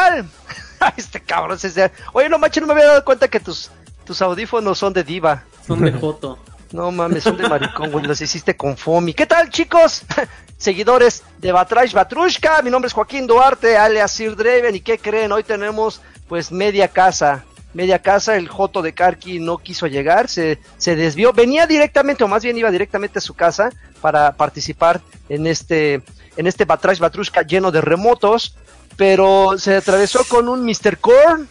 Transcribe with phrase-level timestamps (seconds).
[0.00, 0.26] tal?
[0.96, 3.70] este cabrón se Oye, no manches, no me había dado cuenta que tus,
[4.04, 5.44] tus audífonos son de diva.
[5.66, 6.38] Son de Joto.
[6.72, 8.04] No mames, son de maricón, güey.
[8.04, 9.12] Los hiciste con Fomi.
[9.12, 10.02] ¿Qué tal, chicos?
[10.56, 12.62] Seguidores de Batrash Batrushka.
[12.62, 14.76] Mi nombre es Joaquín Duarte, alias Sir Draven.
[14.76, 15.32] ¿Y qué creen?
[15.32, 17.44] Hoy tenemos, pues, media casa.
[17.74, 18.36] Media casa.
[18.36, 20.28] El Joto de Karki no quiso llegar.
[20.28, 21.32] Se, se desvió.
[21.32, 23.70] Venía directamente, o más bien iba directamente a su casa
[24.00, 26.02] para participar en este,
[26.36, 28.54] en este Batrash Batrushka lleno de remotos.
[29.00, 30.98] Pero se atravesó con un Mr.
[30.98, 31.48] Korn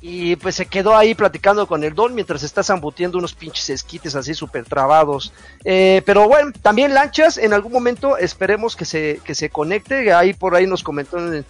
[0.00, 4.16] y pues se quedó ahí platicando con el Don mientras está zambutiendo unos pinches esquites
[4.16, 5.34] así súper trabados.
[5.66, 10.14] Eh, pero bueno, también Lanchas, en algún momento esperemos que se, que se conecte.
[10.14, 11.44] Ahí por ahí nos comentó en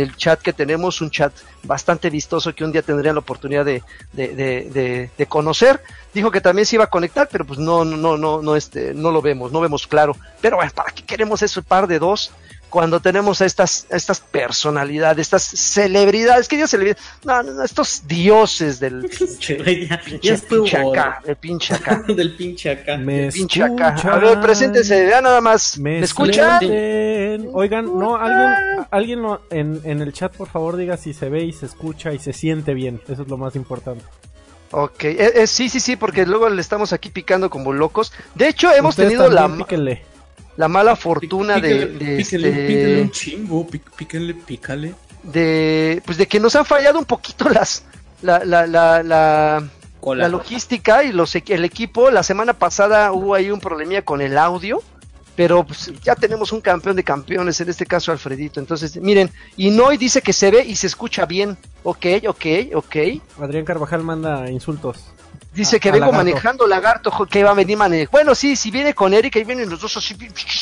[0.00, 3.82] el, chat que tenemos, un chat bastante vistoso que un día tendría la oportunidad de,
[4.14, 5.82] de, de, conocer.
[6.14, 9.10] Dijo que también se iba a conectar, pero pues no, no, no, no, este, no
[9.10, 10.16] lo vemos, no vemos claro.
[10.40, 12.32] Pero bueno, ¿para qué queremos eso par de dos?
[12.72, 18.80] Cuando tenemos a estas, estas personalidades, estas celebridades, que yo celebridades, no, no, estos dioses
[18.80, 20.00] del pinche, ya,
[20.48, 22.02] pinche, acá, del pinche acá.
[22.08, 22.96] del pinche acá.
[22.96, 23.94] Me pinche acá.
[24.10, 25.78] A ver, preséntense, vean nada más.
[25.78, 26.60] ¿Me, escuchan?
[27.52, 31.52] Oigan, no, alguien, alguien en, en el chat, por favor, diga si se ve y
[31.52, 33.02] se escucha y se siente bien.
[33.06, 34.02] Eso es lo más importante.
[34.70, 38.14] Ok, eh, eh, sí, sí, sí, porque luego le estamos aquí picando como locos.
[38.34, 39.46] De hecho, hemos tenido la
[40.56, 44.94] la mala fortuna de, de este, un chingo, píquenle, pícale.
[45.22, 47.84] De, pues de que nos han fallado un poquito las,
[48.22, 49.68] la, la, la, la,
[50.14, 52.10] la logística y los, el equipo.
[52.10, 54.82] La semana pasada hubo ahí un problemilla con el audio,
[55.36, 58.60] pero pues, ya tenemos un campeón de campeones, en este caso Alfredito.
[58.60, 61.56] Entonces, miren, y Noy dice que se ve y se escucha bien.
[61.82, 62.96] Ok, ok, ok.
[63.40, 65.12] Adrián Carvajal manda insultos.
[65.52, 68.10] Dice que vengo manejando lagarto, que va a venir manejando.
[68.10, 70.16] Bueno, sí, si viene con Eric, ahí vienen los dos así,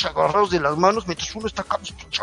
[0.05, 1.79] agarrados de las manos, mientras uno está acá,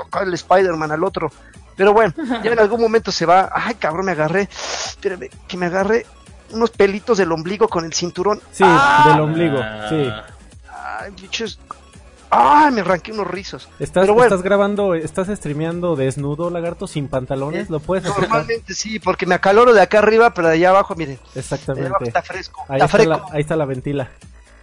[0.05, 1.31] acá el Spider-Man al otro.
[1.77, 3.49] Pero bueno, ya en algún momento se va.
[3.53, 4.49] Ay, cabrón, me agarré.
[4.51, 6.05] Espérame, que me agarré
[6.51, 8.41] unos pelitos del ombligo con el cinturón.
[8.51, 9.59] Sí, del ombligo,
[9.89, 10.11] sí.
[10.73, 11.59] Ay, bichos.
[12.29, 12.69] ¡Ah!
[12.73, 13.69] Me arranqué unos rizos.
[13.79, 17.69] ¿Estás, ¿Estás grabando, estás streameando desnudo, lagarto, sin pantalones?
[17.69, 18.21] ¿Lo puedes hacer?
[18.21, 21.19] Normalmente sí, porque me acaloro de acá arriba, pero de allá abajo, miren.
[21.35, 21.89] Exactamente.
[22.01, 22.65] está fresco.
[22.67, 24.09] Ahí está, la, ahí está la ventila.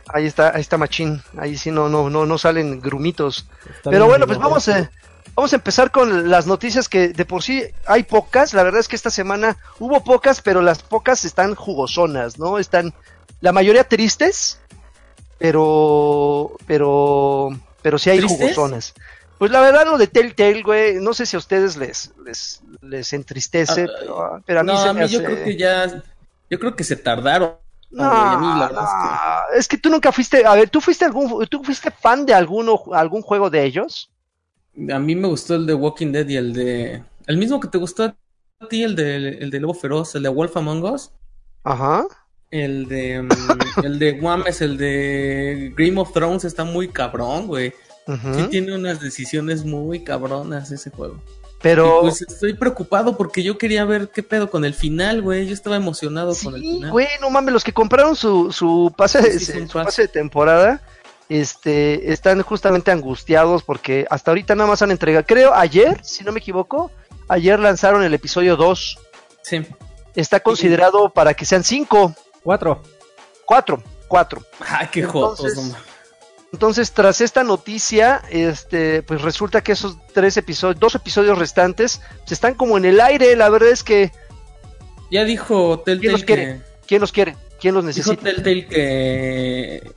[0.08, 1.22] Ahí está, ahí está machín.
[1.38, 3.48] Ahí sí no, no, no, no salen grumitos.
[3.82, 4.90] pero bueno, pues vamos a,
[5.34, 8.52] vamos a empezar con las noticias que de por sí hay pocas.
[8.52, 12.58] La verdad es que esta semana hubo pocas, pero las pocas están jugosonas, ¿no?
[12.58, 12.92] Están
[13.40, 14.60] la mayoría tristes
[15.38, 17.50] pero, pero,
[17.82, 18.94] pero sí hay jugosones.
[19.38, 23.12] Pues la verdad lo de Telltale, güey, no sé si a ustedes les, les, les
[23.12, 26.02] entristece, ah, pero, a mí no, a mí yo creo que ya,
[26.48, 27.54] yo creo que se tardaron.
[27.90, 28.68] No,
[29.54, 29.78] es, que...
[29.78, 33.50] tú nunca fuiste, a ver, ¿tú fuiste algún, tú fuiste fan de alguno, algún juego
[33.50, 34.10] de ellos?
[34.92, 37.78] A mí me gustó el de Walking Dead y el de, el mismo que te
[37.78, 38.16] gustó a
[38.68, 41.12] ti, el de, el de Lobo Feroz, el de Wolf Among Us.
[41.62, 42.04] Ajá.
[42.50, 43.22] El de.
[43.22, 47.72] Mm, el de Guames, el de Game of Thrones está muy cabrón, güey.
[48.06, 51.20] Sí tiene unas decisiones muy cabronas ese juego.
[51.62, 52.02] Pero.
[52.02, 55.46] pues estoy preocupado porque yo quería ver qué pedo con el final, güey.
[55.46, 56.90] Yo estaba emocionado con el final.
[56.90, 60.82] Güey, no mames, los que compraron su, su, pase, de, su pase de temporada.
[61.30, 66.32] Este, están justamente angustiados porque hasta ahorita nada más han entregado, creo ayer, si no
[66.32, 66.90] me equivoco,
[67.28, 68.98] ayer lanzaron el episodio 2.
[69.42, 69.66] Sí.
[70.14, 72.14] Está considerado para que sean 5.
[72.44, 72.82] Cuatro.
[73.44, 74.42] Cuatro, cuatro.
[74.60, 75.74] Ay, qué entonces,
[76.52, 82.34] entonces, tras esta noticia, este, pues resulta que esos tres episodios, dos episodios restantes, se
[82.34, 83.34] están como en el aire.
[83.34, 84.12] La verdad es que.
[85.10, 86.60] Ya dijo Telltale ¿Quién los quiere?
[86.86, 87.36] ¿Quién los quiere?
[87.60, 88.12] ¿Quién los necesita?
[88.12, 89.92] Dijo Telltale que.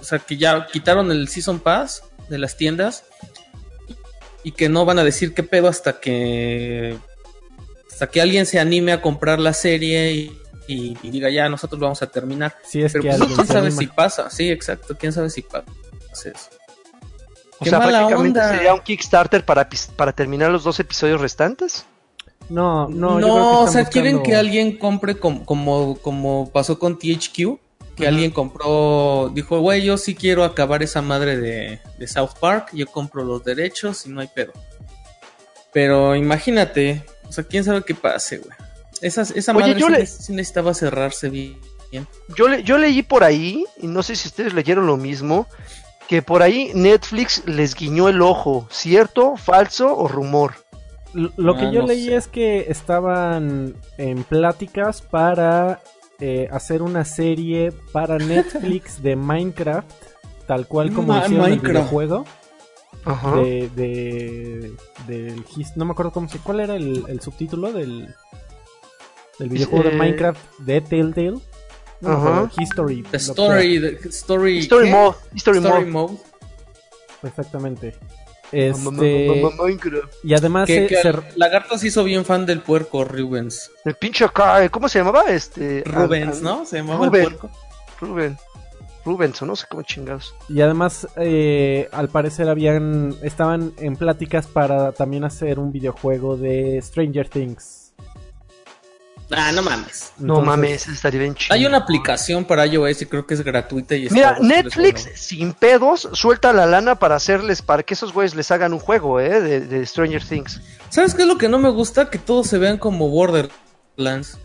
[0.00, 3.04] O sea, que ya quitaron el Season Pass de las tiendas
[4.42, 6.96] y que no van a decir qué pedo hasta que
[7.90, 10.39] hasta que alguien se anime a comprar la serie y,
[10.70, 12.54] y, diga ya nosotros vamos a terminar.
[12.64, 15.64] Sí, es Pero que pues, quién sabe si pasa, sí, exacto, quién sabe si pasa
[16.24, 16.50] eso.
[17.58, 21.84] O sea, prácticamente sería un Kickstarter para, para terminar los dos episodios restantes.
[22.48, 27.58] No, no, no, o sea, quieren que alguien compre como, como, como pasó con THQ,
[27.96, 32.70] que alguien compró, dijo, güey, yo sí quiero acabar esa madre de, de, South Park,
[32.72, 34.52] yo compro los derechos y no hay pedo.
[35.72, 38.56] Pero imagínate, o sea, quién sabe qué pase, güey.
[39.00, 41.58] Esa, esa madre yo sí, necesitaba cerrarse bien.
[42.36, 45.46] Yo, le, yo leí por ahí, y no sé si ustedes leyeron lo mismo,
[46.08, 50.54] que por ahí Netflix les guiñó el ojo, ¿cierto, falso o rumor?
[51.12, 55.80] Lo que ah, yo leí es que estaban en pláticas para
[56.20, 59.90] eh, hacer una serie para Netflix de Minecraft,
[60.46, 62.24] tal cual como hicieron el videojuego.
[63.02, 63.36] Ajá.
[63.36, 64.72] de, de,
[65.06, 65.42] del
[65.74, 68.14] no me acuerdo cómo se, cuál era el, el subtítulo del,
[69.40, 71.38] del videojuego Eh, de Minecraft de Telltale.
[72.00, 73.02] No History.
[73.02, 74.60] The story, the story.
[74.90, 75.16] Mode.
[75.34, 75.90] Story, Story Mode.
[75.90, 76.18] mode.
[77.22, 77.94] Exactamente.
[78.52, 79.42] Este,
[80.24, 83.70] y además Que, se- que se- el Lagarto se hizo bien fan del puerco Rubens.
[83.84, 85.22] El pinche acá, ¿cómo se llamaba?
[85.28, 85.84] Este.
[85.86, 86.64] Rubens, ¿no?
[86.66, 87.22] Se llamaba Rubén.
[87.26, 87.50] el puerco.
[88.00, 88.36] Rubén.
[89.04, 90.34] Rubens, o no sé cómo chingados.
[90.48, 96.78] y además eh, al parecer habían estaban en pláticas para también hacer un videojuego de
[96.82, 97.79] Stranger Things.
[99.32, 100.12] Ah, no mames.
[100.18, 101.54] No Entonces, mames, estaría bien chido.
[101.54, 105.16] Hay una aplicación para iOS y creo que es gratuita y Mira, Netflix bueno.
[105.18, 109.20] sin pedos suelta la lana para hacerles, para que esos güeyes les hagan un juego,
[109.20, 110.60] eh, de, de Stranger Things.
[110.88, 112.10] ¿Sabes qué es lo que no me gusta?
[112.10, 114.38] Que todos se vean como Borderlands.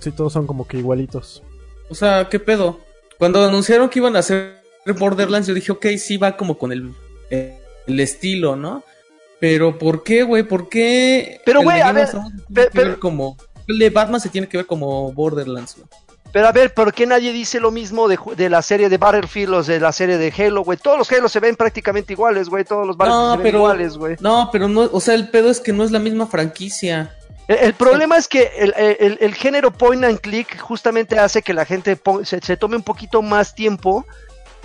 [0.00, 1.42] Sí, todos son como que igualitos.
[1.88, 2.80] O sea, ¿qué pedo?
[3.18, 4.60] Cuando anunciaron que iban a hacer
[4.98, 6.92] Borderlands, yo dije, ok, sí va como con el,
[7.30, 8.82] eh, el estilo, ¿no?
[9.38, 10.42] Pero ¿por qué, güey?
[10.42, 11.40] ¿Por qué?
[11.44, 13.36] Pero, güey, a ver, of Thrones se tiene pe- que ver pero- como
[13.68, 15.86] el de Batman se tiene que ver como Borderlands, güey.
[16.32, 19.62] Pero a ver, ¿por qué nadie dice lo mismo de, la serie de Battlefield o
[19.62, 20.76] de la serie de Halo, güey?
[20.76, 22.64] Todos los Halo se ven prácticamente iguales, güey.
[22.64, 24.16] Todos los Battlefield No, se ven pero iguales, güey.
[24.20, 27.14] no, pero no, o sea, el pedo es que no es la misma franquicia.
[27.48, 31.54] El, el problema es que el, el- el género point and click justamente hace que
[31.54, 34.04] la gente se, se tome un poquito más tiempo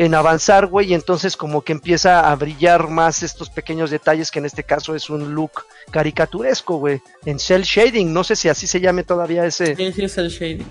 [0.01, 4.39] en avanzar, güey, y entonces como que empieza a brillar más estos pequeños detalles que
[4.39, 5.51] en este caso es un look
[5.91, 10.03] caricaturesco, güey, en cel shading, no sé si así se llame todavía ese, Sí, sí
[10.03, 10.65] es el shading.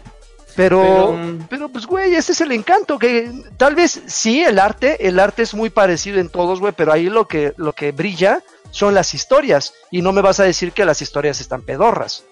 [0.56, 4.58] pero, Pero, mm, pero pues, güey, ese es el encanto, que tal vez sí, el
[4.58, 7.92] arte, el arte es muy parecido en todos, güey, pero ahí lo que, lo que
[7.92, 8.42] brilla
[8.72, 12.24] son las historias, y no me vas a decir que las historias están pedorras.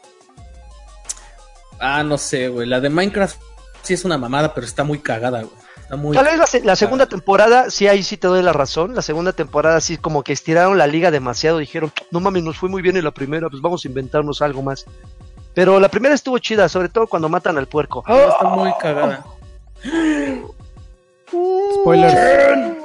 [1.79, 2.67] Ah, no sé, güey.
[2.67, 3.41] La de Minecraft
[3.83, 5.68] sí es una mamada, pero está muy cagada, güey.
[5.88, 6.14] Está muy.
[6.14, 8.94] Tal vez la, se- la segunda temporada, sí, ahí sí te doy la razón.
[8.94, 11.56] La segunda temporada, sí, como que estiraron la liga demasiado.
[11.58, 14.61] Dijeron, no mames, nos fue muy bien en la primera, pues vamos a inventarnos algo
[14.62, 14.85] más.
[15.55, 18.05] Pero la primera estuvo chida, sobre todo cuando matan al puerco.
[18.06, 19.25] Está muy cagada.
[21.75, 22.79] Spoiler alert,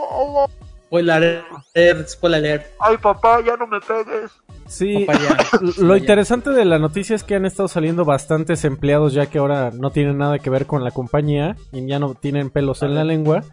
[2.10, 2.66] spoiler alert.
[2.80, 4.32] Ay, papá, ya no me pegues.
[4.74, 5.06] Sí,
[5.78, 9.70] lo interesante de la noticia es que han estado saliendo bastantes empleados ya que ahora
[9.72, 13.04] no tienen nada que ver con la compañía y ya no tienen pelos en la
[13.04, 13.44] lengua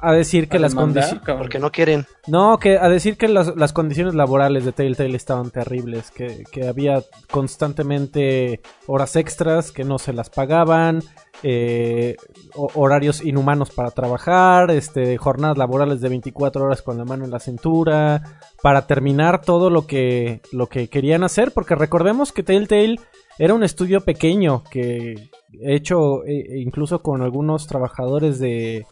[0.00, 1.42] a decir que A las demandar, condiciones cabrón.
[1.44, 2.06] Porque no quieren.
[2.26, 6.68] no que a decir que las, las condiciones laborales de Telltale estaban terribles que, que
[6.68, 11.00] había constantemente horas extras que no se las pagaban
[11.42, 12.16] eh,
[12.54, 17.30] ho- horarios inhumanos para trabajar este jornadas laborales de 24 horas con la mano en
[17.30, 18.22] la cintura
[18.62, 22.96] para terminar todo lo que lo que querían hacer porque recordemos que Telltale
[23.38, 25.28] era un estudio pequeño que
[25.62, 28.84] hecho eh, incluso con algunos trabajadores de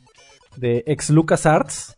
[0.57, 1.97] de ex LucasArts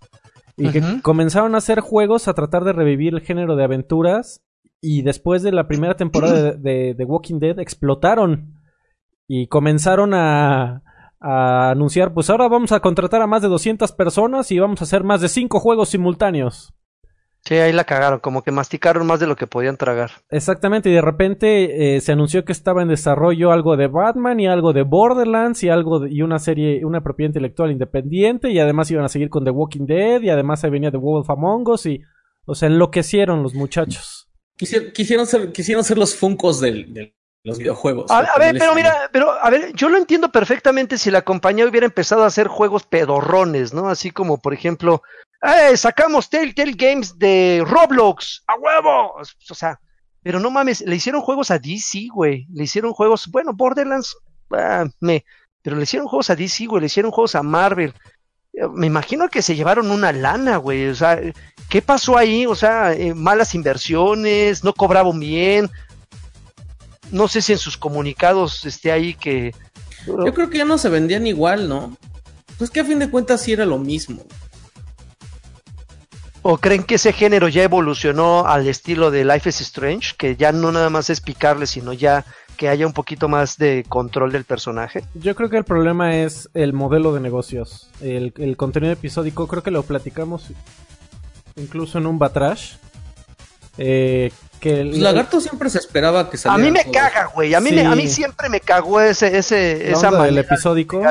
[0.57, 4.43] y que comenzaron a hacer juegos a tratar de revivir el género de aventuras
[4.81, 8.55] y después de la primera temporada de, de- de Walking Dead explotaron
[9.29, 10.83] y comenzaron a,
[11.21, 14.85] a anunciar pues ahora vamos a contratar a más de 200 personas y vamos a
[14.85, 16.73] hacer más de 5 juegos simultáneos.
[17.45, 20.11] Sí, ahí la cagaron, como que masticaron más de lo que podían tragar.
[20.29, 24.49] Exactamente, y de repente eh, se anunció que estaba en desarrollo algo de Batman y
[24.49, 28.91] algo de Borderlands y algo de- y una serie, una propiedad intelectual independiente y además
[28.91, 31.87] iban a seguir con The Walking Dead y además ahí venía The Wolf Among Us
[31.87, 32.01] y
[32.45, 34.29] o sea, enloquecieron los muchachos.
[34.59, 37.15] Quisier- quisieron, ser, quisieron ser los funcos del- de
[37.45, 38.11] los videojuegos.
[38.11, 41.87] A, ver, pero mira, pero a ver, yo lo entiendo perfectamente si la compañía hubiera
[41.87, 43.89] empezado a hacer juegos pedorrones, ¿no?
[43.89, 45.03] Así como, por ejemplo,
[45.43, 45.77] ¡eh!
[45.77, 49.15] Sacamos Telltale Games de Roblox, ¡a huevo!
[49.51, 49.81] O sea,
[50.23, 52.47] pero no mames, le hicieron juegos a DC, güey.
[52.53, 54.17] Le hicieron juegos, bueno, Borderlands,
[54.51, 55.25] ah, me,
[55.63, 57.95] pero le hicieron juegos a DC, güey, le hicieron juegos a Marvel.
[58.53, 60.89] Eh, Me imagino que se llevaron una lana, güey.
[60.89, 61.21] O sea,
[61.71, 62.47] ¿qué pasó ahí?
[62.47, 65.71] O sea, eh, malas inversiones, no cobraban bien.
[67.11, 69.55] No sé si en sus comunicados esté ahí que.
[70.07, 71.97] Yo creo que ya no se vendían igual, ¿no?
[72.57, 74.23] Pues que a fin de cuentas sí era lo mismo.
[76.43, 80.15] ¿O creen que ese género ya evolucionó al estilo de Life is Strange?
[80.17, 82.25] Que ya no nada más es picarle, sino ya
[82.57, 85.05] que haya un poquito más de control del personaje.
[85.15, 87.89] Yo creo que el problema es el modelo de negocios.
[88.01, 90.51] El, el contenido episódico, creo que lo platicamos
[91.59, 92.75] incluso en un Batrash.
[93.77, 96.65] Eh, que el, Pues Lagarto siempre se esperaba que A saliera.
[96.71, 96.93] mí me todo.
[96.93, 97.55] caga, güey.
[97.55, 97.77] A mí, Sí.
[97.77, 100.99] me- a mí siempre me cagó ese, ese, esa del manera de episódico.
[100.99, 101.11] güey.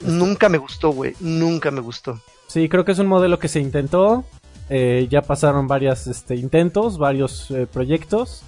[0.00, 1.14] Nunca me gustó, güey.
[1.20, 2.20] Nunca me gustó.
[2.46, 4.24] Sí, creo que es un modelo que se intentó.
[4.70, 8.42] Eh, ya pasaron varios este, intentos, varios eh, proyectos.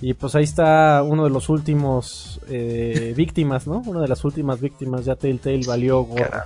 [0.00, 3.82] Y pues ahí está uno de los últimos eh, víctimas, ¿no?
[3.84, 5.04] Una de las últimas víctimas.
[5.04, 6.42] Ya Telltale valió gorro.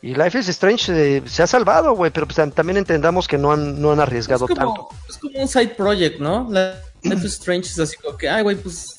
[0.00, 3.36] Y Life is Strange eh, se ha salvado, güey, pero pues, tam- también entendamos que
[3.36, 4.88] no han, no han arriesgado es, como, tanto.
[5.08, 6.48] es como un side project, ¿no?
[6.50, 8.96] Life is Strange es así como que, ay, güey, pues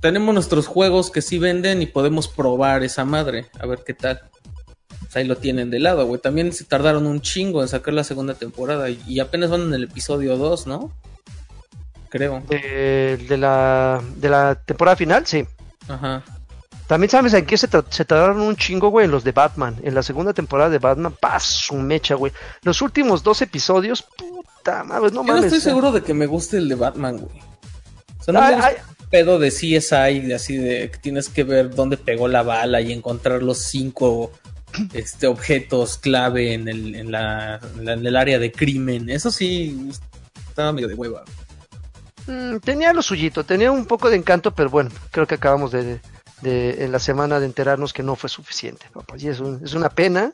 [0.00, 4.20] tenemos nuestros juegos que sí venden y podemos probar esa madre, a ver qué tal.
[5.00, 6.20] Pues ahí lo tienen de lado, güey.
[6.20, 9.74] También se tardaron un chingo en sacar la segunda temporada y, y apenas van en
[9.74, 10.92] el episodio 2, ¿no?
[12.08, 12.42] Creo.
[12.48, 15.44] De la, de la temporada final, sí.
[15.88, 16.22] Ajá.
[16.88, 19.76] También sabes en qué se, se tardaron un chingo, güey, en los de Batman.
[19.82, 22.32] En la segunda temporada de Batman, paz, su mecha, güey.
[22.62, 25.44] Los últimos dos episodios, puta madre, no Yo no mames.
[25.44, 25.62] estoy eh.
[25.62, 27.40] seguro de que me guste el de Batman, güey.
[28.18, 28.76] O sea, no Ay, me gusta ay.
[29.00, 32.80] el pedo de CSI, de así de que tienes que ver dónde pegó la bala
[32.80, 34.32] y encontrar los cinco
[34.94, 39.10] este, objetos clave en el, en, la, en la- en el área de crimen.
[39.10, 39.90] Eso sí,
[40.48, 41.22] estaba medio de hueva.
[42.26, 46.00] Mm, tenía lo suyito, tenía un poco de encanto, pero bueno, creo que acabamos de,
[46.42, 49.14] de- en la semana de enterarnos que no fue suficiente, papá.
[49.18, 50.32] Y es, un- es una pena,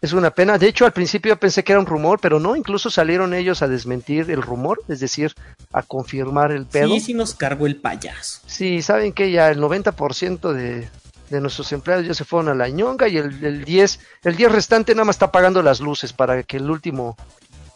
[0.00, 0.58] es una pena.
[0.58, 3.68] De hecho, al principio pensé que era un rumor, pero no, incluso salieron ellos a
[3.68, 5.34] desmentir el rumor, es decir,
[5.72, 6.88] a confirmar el pedo.
[6.94, 8.40] Sí, sí nos cargó el payaso.
[8.46, 10.88] Sí, saben que ya el 90% de,
[11.30, 14.52] de nuestros empleados ya se fueron a la ñonga y el, el 10, el 10
[14.52, 17.16] restante nada más está pagando las luces para que el último,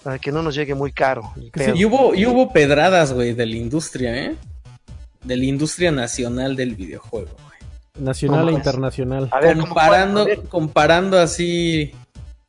[0.02, 1.32] para que no nos llegue muy caro.
[1.52, 1.74] pedo.
[1.74, 4.36] Y hubo, y hubo pedradas, güey, de la industria, ¿eh?
[5.24, 7.30] De la industria nacional del videojuego.
[7.98, 9.28] Nacional e internacional.
[9.32, 10.32] A ver, ¿cómo comparando, fue?
[10.32, 11.92] A ver, comparando así.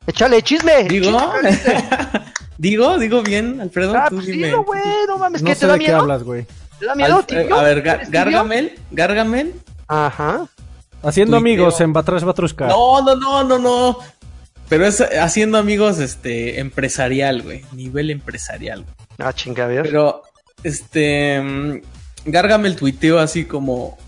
[0.06, 0.84] échale chisme.
[0.84, 1.84] Digo, chisme.
[2.58, 3.94] digo, digo bien, Alfredo.
[3.96, 4.46] Ah, tú pues dime.
[4.46, 6.00] dilo, güey, no mames, No ¿qué sé te da de qué miedo?
[6.00, 6.46] hablas, güey.
[6.78, 7.56] ¿Te da miedo, Al- eh, tibio?
[7.56, 7.82] a ver.
[8.08, 9.54] Gargamel, Gargamel.
[9.86, 10.46] Ajá.
[11.02, 11.52] Haciendo Tuiteo.
[11.64, 12.66] amigos en Batrash Batrushka.
[12.68, 13.98] No, no, no, no, no.
[14.70, 17.66] Pero es haciendo amigos, este, empresarial, güey.
[17.72, 18.86] Nivel empresarial.
[19.18, 19.82] Ah, chinga, a ver.
[19.82, 20.22] Pero,
[20.62, 21.80] este, mm,
[22.24, 23.98] Gargamel tuiteó así como,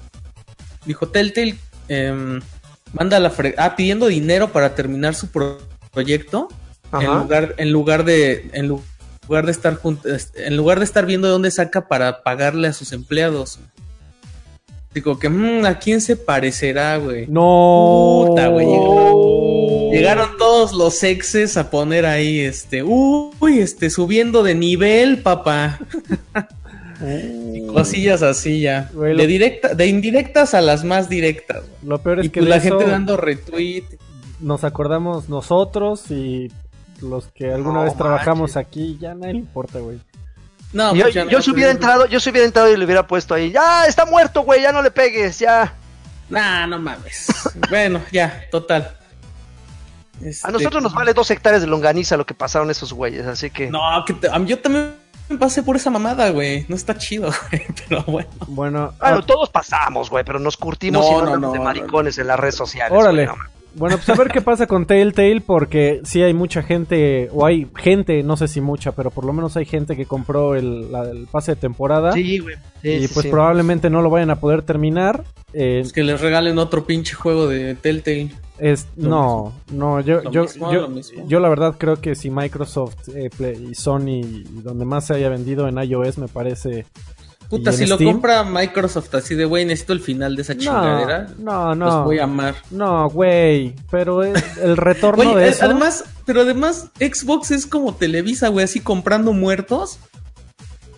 [0.87, 1.57] dijo Telltale,
[1.89, 2.41] em,
[2.93, 5.59] manda la fre ah, pidiendo dinero para terminar su pro-
[5.93, 6.49] proyecto,
[6.93, 8.83] en lugar, en lugar de, en lu-
[9.29, 9.79] lugar de estar
[10.37, 13.59] en lugar de estar viendo de dónde saca para pagarle a sus empleados.
[14.95, 17.27] Digo que, mm, ¿a quién se parecerá, güey?
[17.29, 18.25] No.
[18.29, 18.67] Puta, güey.
[19.93, 25.79] Llegaron todos los exes a poner ahí, este, uy, este, subiendo de nivel, papá.
[27.81, 28.91] Cosillas así ya.
[28.93, 31.63] Güey, lo- De directa, de indirectas a las más directas.
[31.63, 31.89] güey.
[31.89, 33.85] Lo peor es Y que pues la gente dando retweet.
[34.41, 36.51] nos acordamos nosotros y
[37.01, 38.57] los que alguna No vez trabajamos manches.
[38.57, 39.99] aquí, ya nadie le importa, güey.
[40.73, 43.07] No, yo, pues yo no, se hubiera entrado, yo se hubiera entrado y le hubiera
[43.07, 43.51] puesto ahí.
[43.53, 45.73] Ya, está muerto, güey, ya no le pegues, ya.
[46.29, 47.29] Nah, no mames.
[47.71, 48.97] bueno, ya, total.
[50.23, 53.51] A Este, nosotros nos vale dos hectáreas de longaniza lo que pasaron esos güeyes, así
[53.51, 53.71] que.
[53.71, 54.95] No, que te- a mí- yo también
[55.39, 56.65] pasé por esa mamada, güey.
[56.69, 57.63] No está chido, güey.
[57.89, 58.29] Pero bueno.
[58.49, 62.19] Bueno, ah, todos pasamos, güey, pero nos curtimos No, y no, no, de no, maricones
[62.19, 62.97] en las redes sociales.
[62.97, 63.27] Órale.
[63.27, 63.39] güey,
[63.79, 67.67] bueno, pues a ver qué pasa con Telltale porque sí hay mucha gente, o hay
[67.77, 71.03] gente, no sé si mucha, pero por lo menos hay gente que compró el, la-
[71.11, 72.57] el pase de temporada Sí, güey.
[72.81, 73.31] Sí, y sí, pues sí.
[73.31, 75.25] probablemente no lo vayan a poder terminar.
[75.53, 78.31] Eh, Es que les regalen otro pinche juego de Telltale.
[78.59, 80.89] Es, no, no, yo, yo, mismo, yo,
[81.27, 85.15] yo la verdad creo que si Microsoft eh, Play- y Sony y donde más se
[85.15, 86.87] haya vendido en iOS me parece...
[87.49, 90.55] Puta, ¿Y en si lo compra Microsoft así de, güey, necesito el final de esa
[90.55, 91.29] No, chingadera.
[91.39, 92.05] no, Los no.
[92.05, 92.57] voy a amar.
[92.73, 95.65] No, güey, pero el, el retorno de eh, eso...
[95.67, 100.01] además, pero además, Xbox es como Televisa, güey, así comprando muertos.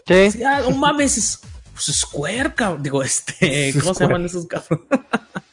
[0.07, 0.15] Sí.
[0.15, 1.41] Así, ah, no mames, es
[1.83, 2.83] Square, cabrón.
[2.83, 4.87] Digo, este, ¿cómo se llaman esos cabrones?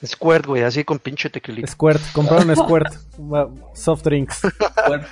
[0.06, 1.68] Squirt, güey, así con pinche tequilita.
[1.72, 2.94] Squirt, compraron Squirt,
[3.74, 4.40] soft drinks.
[4.40, 5.06] Square.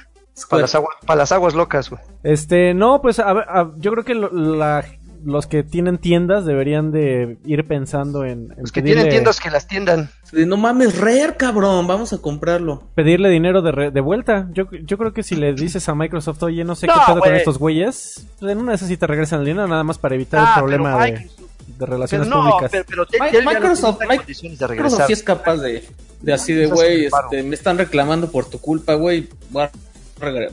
[0.49, 2.01] Para las, aguas, para las aguas locas, güey.
[2.23, 4.85] Este, no, pues a ver, a- yo creo que lo- la-
[5.25, 9.39] los que tienen tiendas deberían de ir pensando en, en Los que pedirle, tienen tiendas
[9.39, 10.09] que las tiendan.
[10.31, 12.83] No mames, Rare, cabrón, vamos a comprarlo.
[12.95, 14.47] pedirle dinero de, re- de vuelta.
[14.53, 17.19] Yo, yo creo que si le dices a Microsoft, oye, no sé No, qué pedo
[17.19, 19.97] con estos güeyes, pues en una de esas sí te regresan el dinero nada más
[19.97, 21.37] para evitar Ah, el problema pero de, Microsoft-
[21.67, 22.71] de Pero relaciones no, públicas.
[22.71, 23.05] pero, pero
[23.43, 25.07] Microsoft- Microsoft regresar.
[25.07, 25.83] sí es capaz de,
[26.21, 29.27] de así de, güey, este, me están reclamando por tu culpa, güey.
[29.51, 29.67] Voy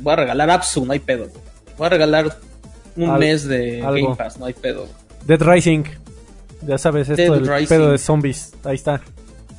[0.00, 1.29] voy a regalar Apsu, no hay pedo.
[1.79, 2.37] Voy a regalar
[3.04, 4.04] un Al- mes de algo.
[4.09, 4.87] Game Pass, no hay pedo.
[5.26, 5.85] Dead Rising.
[6.66, 7.69] Ya sabes, esto Dead del Rising.
[7.69, 8.52] pedo de zombies.
[8.64, 9.00] Ahí está.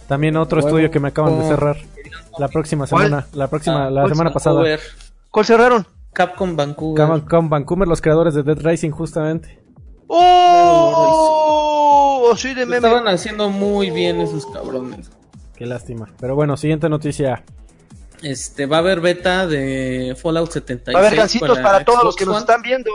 [0.07, 1.47] También otro estudio que me acaban de Oh.
[1.49, 1.77] cerrar.
[2.37, 3.05] La próxima ¿Cuál?
[3.05, 3.27] semana.
[3.33, 4.63] La próxima, Ah, la semana pasada.
[5.29, 5.85] ¿Cuál cerraron?
[6.13, 7.07] Capcom Vancouver.
[7.07, 9.59] Capcom Vancouver, los creadores de Dead Rising, justamente.
[11.31, 12.33] ¡Oh!
[12.37, 12.77] Sí, de meme.
[12.87, 15.09] Estaban haciendo muy bien esos cabrones.
[15.55, 16.07] Qué lástima.
[16.19, 17.43] Pero bueno, siguiente noticia.
[18.21, 20.95] Este, va a haber beta de Fallout 76.
[20.95, 22.89] Va a haber gancitos para, todos los que nos están viendo.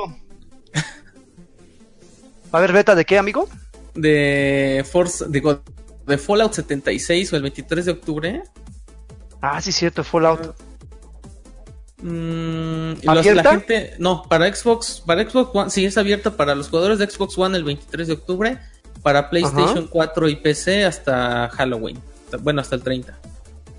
[2.54, 3.48] ¿Va a haber beta de qué, amigo?
[3.94, 5.60] De Forza, digo,
[6.06, 8.42] de Fallout 76 o el 23 de octubre.
[9.40, 10.54] Ah, sí, cierto, Fallout.
[12.02, 16.68] Mm, los- la gente, no, para Xbox, para Xbox One, sí es abierta para los
[16.68, 18.58] jugadores de Xbox One el 23 de octubre,
[19.02, 21.98] para PlayStation 4 y PC hasta Halloween,
[22.42, 23.18] bueno, hasta el 30.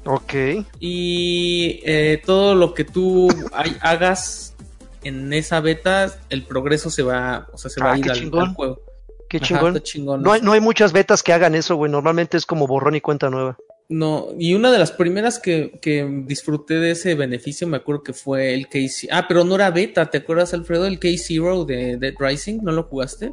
[0.05, 0.33] Ok.
[0.79, 4.55] Y eh, todo lo que tú hay- hagas
[5.03, 8.29] en esa beta, el progreso se va, o sea, se va Ah, a ir al,
[8.53, 8.81] juego.
[9.29, 9.75] Qué Ajá, chingón.
[9.75, 10.21] está chingón.
[10.23, 11.91] No hay, no hay muchas betas que hagan eso, güey.
[11.91, 13.57] Normalmente es como borrón y cuenta nueva.
[13.89, 18.13] No, y una de las primeras que, que disfruté de ese beneficio, me acuerdo que
[18.13, 18.79] fue el K
[19.11, 20.87] Ah, pero no era beta, ¿te acuerdas, Alfredo?
[20.87, 23.31] El K-Zero de Dead Rising, ¿no lo jugaste?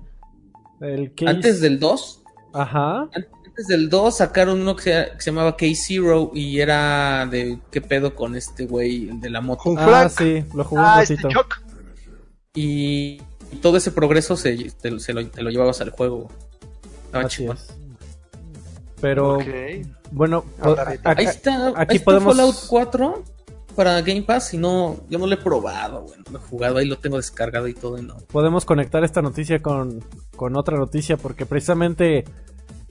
[0.80, 3.08] El Antes del 2, Ajá.
[3.56, 7.80] Antes del 2 sacaron uno que se, que se llamaba K-Zero y era de qué
[7.80, 9.74] pedo con este güey, de la moto.
[9.78, 10.10] Ah, Frank.
[10.18, 11.28] sí, lo jugué un Ah, este.
[12.54, 13.20] Y,
[13.52, 16.28] y todo ese progreso se, te, se lo, te lo llevabas al juego.
[17.06, 17.58] Estaba chingón.
[19.00, 19.38] Pero
[20.10, 23.24] bueno, Ahora acá- Ahí está, aquí ahí está podemos- Fallout 4
[23.76, 26.78] para Game Pass y no, yo no lo he probado, güey, no lo he jugado,
[26.78, 28.16] ahí lo tengo descargado y todo y no.
[28.30, 30.02] podemos conectar esta noticia con,
[30.36, 32.24] con otra noticia porque precisamente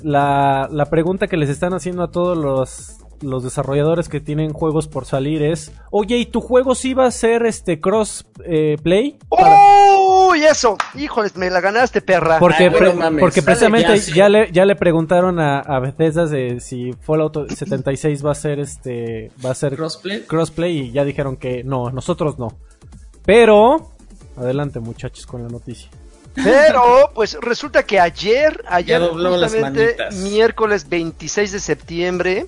[0.03, 4.88] la, la pregunta que les están haciendo a todos los, los desarrolladores que tienen juegos
[4.88, 9.17] por salir es, oye, ¿y tu juego sí va a ser este cross eh, play?
[9.29, 10.77] ¡Uy, eso!
[10.95, 12.39] Híjoles, me la ganaste, perra.
[12.39, 13.22] Porque, Ay, bueno, pre- mames.
[13.22, 18.31] porque precisamente ya, le, ya le preguntaron a, a Bethesda de si Fallout 76 va
[18.31, 20.22] a ser este va a ser Crossplay.
[20.25, 22.50] crossplay y ya dijeron que no, nosotros no.
[23.25, 23.91] Pero
[24.36, 25.89] adelante muchachos con la noticia.
[26.35, 28.99] Pero, pues resulta que ayer, ayer,
[29.51, 32.45] justamente miércoles 26 de septiembre,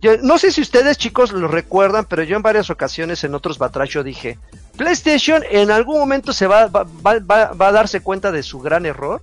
[0.00, 3.58] yo no sé si ustedes chicos lo recuerdan, pero yo en varias ocasiones en otros
[3.58, 4.38] batrash yo dije,
[4.76, 8.60] PlayStation en algún momento se va, va, va- va- va a darse cuenta de su
[8.60, 9.20] gran error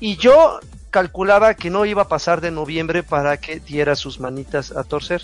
[0.00, 0.60] y yo
[0.90, 5.22] calculaba que no iba a pasar de noviembre para que diera sus manitas a torcer.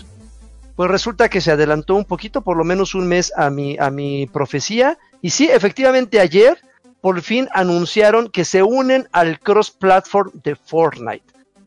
[0.75, 3.89] Pues resulta que se adelantó un poquito, por lo menos un mes a mi, a
[3.91, 4.97] mi profecía.
[5.21, 6.59] Y sí, efectivamente ayer
[7.03, 11.25] por fin anunciaron que se unen al cross-platform de Fortnite.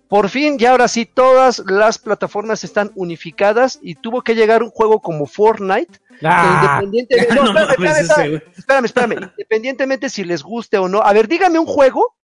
[0.09, 4.71] Por fin, ya ahora sí, todas las plataformas están unificadas y tuvo que llegar un
[4.71, 5.99] juego como Fortnite.
[6.21, 6.81] que ¡Ah!
[6.81, 11.03] independientemente, no, No espérame, espérame, espérame, independientemente si les guste o no.
[11.03, 12.17] A ver, dígame un juego,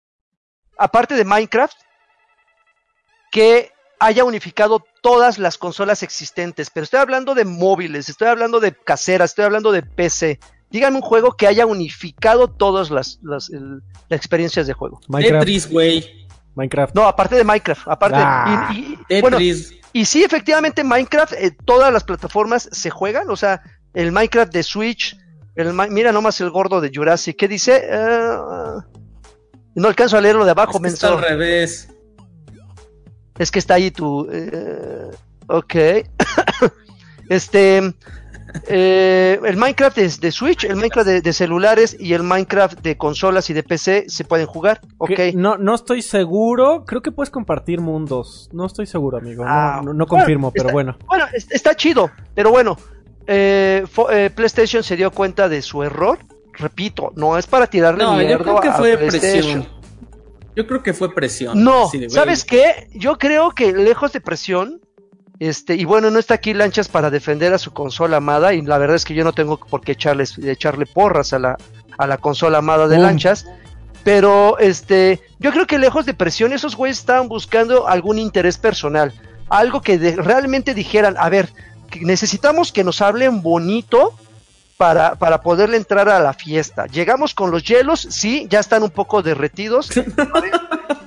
[0.75, 1.77] aparte de Minecraft,
[3.31, 6.71] que haya unificado todas las consolas existentes.
[6.71, 10.39] Pero estoy hablando de móviles, estoy hablando de caseras, estoy hablando de PC.
[10.73, 14.99] Díganme un juego que haya unificado todas las, las, el- las experiencias de juego.
[15.07, 16.27] Minecraft, Tetris, güey.
[16.55, 16.93] Minecraft.
[16.95, 18.17] No, aparte de Minecraft, aparte.
[18.19, 18.69] Ah.
[18.73, 19.73] y, y- y- bueno, Tetris.
[19.93, 23.29] y sí, efectivamente, Minecraft, eh, todas las plataformas se juegan.
[23.29, 23.61] O sea,
[23.93, 25.15] el Minecraft de Switch,
[25.55, 27.37] el, Mi- mira nomás el gordo de Jurassic.
[27.37, 27.81] ¿Qué dice?
[27.87, 28.37] Eh,
[29.75, 31.89] no alcanzo a leerlo de abajo, Es que está al revés.
[33.37, 34.27] Es que está ahí tu.
[34.31, 35.09] eh,
[35.47, 35.75] ok.
[37.29, 37.93] este.
[38.67, 42.97] Eh, el Minecraft es de Switch, el Minecraft de, de celulares y el Minecraft de
[42.97, 44.81] consolas y de PC se pueden jugar.
[44.97, 45.13] Ok.
[45.15, 46.85] Que No, no estoy seguro.
[46.85, 48.49] Creo que puedes compartir mundos.
[48.53, 49.43] No estoy seguro, amigo.
[49.43, 50.97] No, Ah, no, no confirmo, bueno, pero está- bueno.
[51.07, 52.77] Bueno, es- está chido, pero bueno,
[53.27, 56.19] eh, fo- eh, PlayStation se dio cuenta de su error.
[56.53, 59.63] Repito, no es para tirarle No, yo creo que a fue PlayStation.
[59.63, 59.83] presión.
[60.55, 61.63] Yo creo que fue presión.
[61.63, 62.87] No, ¿sabes qué?
[62.93, 64.81] Yo creo que lejos de presión,
[65.47, 68.77] este, y bueno, no está aquí Lanchas para defender a su consola amada, y la
[68.77, 71.57] verdad es que yo no tengo por qué echarles, echarle porras a la,
[71.97, 72.97] a la consola amada de.
[72.97, 73.45] Lanchas.
[74.03, 79.13] Pero este, yo creo que lejos de presión, esos güeyes estaban buscando algún interés personal.
[79.49, 81.49] Algo que de- realmente dijeran, a ver,
[82.01, 84.13] necesitamos que nos hablen bonito
[84.83, 86.87] para, para poderle entrar a la fiesta.
[86.87, 89.89] Llegamos con los hielos, sí, ya están un poco derretidos.
[89.95, 90.51] A ver,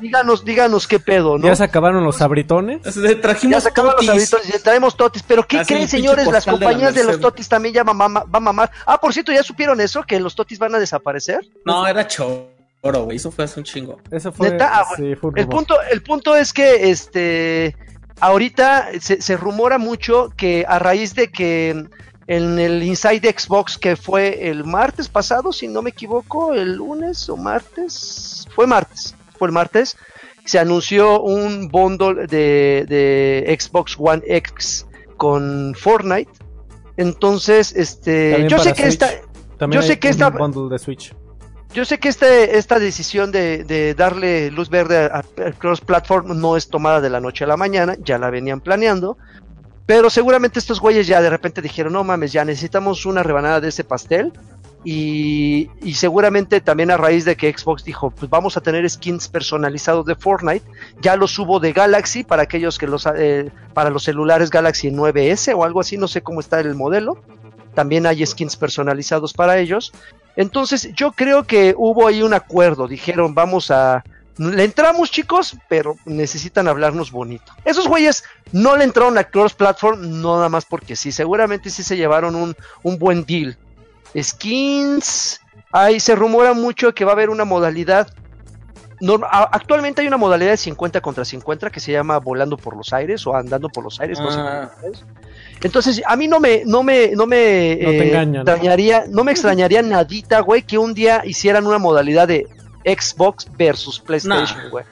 [0.01, 1.47] díganos, díganos qué pedo, ¿no?
[1.47, 2.87] ¿Ya se acabaron los sabritones?
[2.87, 4.33] así de, Ya trajimos se acaban los totis.
[4.35, 5.23] habitos y traemos totis.
[5.25, 6.27] Pero ¿qué Así, creen, señores?
[6.27, 8.71] Las postal de la compañías de, los totis también ya va, mama- va a mamar.
[8.87, 10.03] Ah, por cierto, ¿ya supieron eso?
[10.05, 11.41] Que los totis van a desaparecer.
[11.67, 12.47] No, era choro,
[13.05, 13.19] güey.
[13.19, 13.99] Eso fue hace un chingo.
[14.11, 14.53] Eso fue.
[14.53, 14.71] ¿Neta?
[14.73, 17.77] Ah, sí, fue El punto, el punto es que este
[18.21, 21.85] ahorita se, se rumora mucho que a raíz de que
[22.29, 27.29] en el Inside Xbox que fue el martes pasado, si no me equivoco, el lunes
[27.29, 29.97] o martes, fue martes, fue el martes,
[30.45, 34.87] se anunció un bundle de, de Xbox One X
[35.17, 36.31] con Fortnite.
[36.97, 39.11] Entonces, este, yo sé que esta,
[39.71, 41.15] yo sé que esta- bundle de Switch.
[41.75, 46.57] yo sé que este, esta decisión de, de darle luz verde a- al cross-platform no
[46.57, 49.19] es tomada de la noche a la mañana, ya la venían planeando,
[49.87, 53.69] pero seguramente estos güeyes ya de repente dijeron, no mames, ya necesitamos una rebanada de
[53.69, 54.33] ese pastel,
[54.89, 59.27] y, y, seguramente también a raíz de que Xbox dijo, pues vamos a tener skins
[59.27, 60.65] personalizados de Fortnite,
[61.01, 65.57] ya los hubo de Galaxy para aquellos que los, eh, para los celulares Galaxy 9S
[65.57, 67.19] o algo así, no sé cómo está el modelo,
[67.75, 69.93] también hay skins personalizados para ellos.
[70.37, 74.05] Entonces yo creo que hubo ahí un acuerdo, dijeron vamos a...
[74.39, 77.53] Le entramos chicos, pero necesitan hablarnos bonito.
[77.65, 81.97] Esos güeyes no le entraron a Cross Platform nada más porque sí, seguramente sí se
[81.97, 83.57] llevaron un, un buen deal
[84.23, 85.41] skins.
[85.73, 88.09] Ahí se rumora mucho que va a haber una modalidad.
[89.53, 93.27] actualmente hay una modalidad de 50 contra 50 que se llama volando por los aires
[93.27, 94.19] o andando por los aires.
[94.23, 94.71] Ah.
[95.63, 99.25] Entonces, a mí no me, no me, no me eh, extrañaría, ¿no?
[99.25, 102.47] me extrañaría nadita, güey, que un día hicieran una modalidad de
[102.87, 104.85] Xbox versus PlayStation, güey.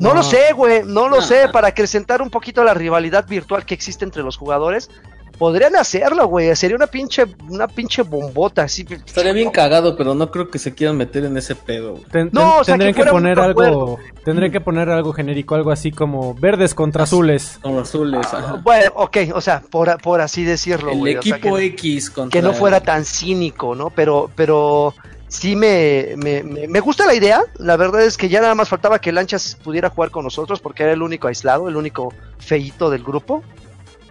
[0.00, 3.74] No, lo sé, güey, no lo sé, para acrecentar un poquito la rivalidad virtual que
[3.74, 4.90] existe entre los jugadores.
[5.38, 6.54] Podrían hacerlo, güey.
[6.56, 8.64] Sería una pinche, una pinche bombota.
[8.64, 8.84] Así.
[8.90, 12.00] Estaría bien cagado, pero no creo que se quieran meter en ese pedo.
[12.32, 17.04] no, tendrían que, poner algo, tendrían que poner algo genérico, algo así como verdes contra
[17.04, 17.60] azules.
[17.62, 18.26] Como azules.
[18.32, 22.52] Ah, bueno, ok, o sea, por, por así decirlo, El equipo X contra que no
[22.52, 23.90] fuera tan cínico, ¿no?
[23.90, 24.92] Pero, pero
[25.28, 27.42] sí me, me, me, gusta la idea.
[27.58, 30.82] La verdad es que ya nada más faltaba que Lanchas pudiera jugar con nosotros porque
[30.82, 33.42] era el único aislado, el único feito del grupo.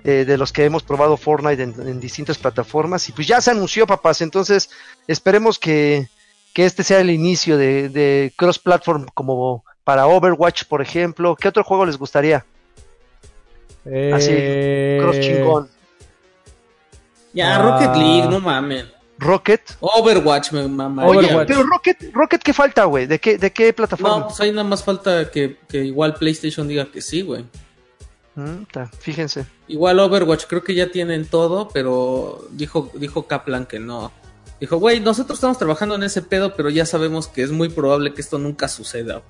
[0.07, 3.09] Eh, de los que hemos probado Fortnite en, distintas plataformas.
[3.09, 4.21] Y pues ya se anunció, papás.
[4.21, 4.69] Entonces
[5.05, 6.07] esperemos que,
[6.55, 11.35] este sea el inicio de, cross-platform como para Overwatch, por ejemplo.
[11.35, 12.45] ¿Qué otro juego les gustaría?
[14.13, 15.69] Así, eh, cross chingón.
[17.33, 18.85] Ya, Rocket League, no mames.
[19.19, 19.77] Rocket.
[19.79, 21.05] Overwatch, me mamá.
[21.47, 23.07] pero Rocket, Rocket, ¿qué falta, güey?
[23.07, 24.19] ¿De qué, ¿De qué plataforma?
[24.19, 27.45] No, pues ahí nada más falta que, que igual PlayStation diga que sí, güey.
[28.35, 28.65] Mm,
[28.99, 29.47] fíjense.
[29.67, 34.11] Igual Overwatch creo que ya tienen todo, pero dijo, dijo Kaplan que no.
[34.59, 38.13] Dijo, güey, nosotros estamos trabajando en ese pedo, pero ya sabemos que es muy probable
[38.13, 39.21] que esto nunca suceda.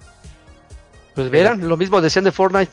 [1.15, 2.71] Pues verán, lo mismo decían de Fortnite.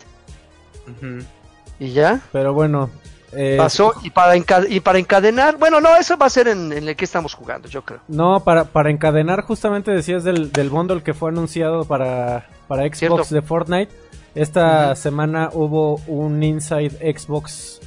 [1.78, 2.20] Y ya.
[2.32, 2.90] Pero bueno.
[3.36, 6.94] Eh, Pasó y para, y para encadenar, bueno, no, eso va a ser en, el
[6.94, 8.00] que estamos jugando, yo creo.
[8.08, 13.30] No, para, para encadenar, justamente decías del, del bundle que fue anunciado para, para Xbox
[13.30, 17.80] de Fortnite esta semana hubo un Inside Xbox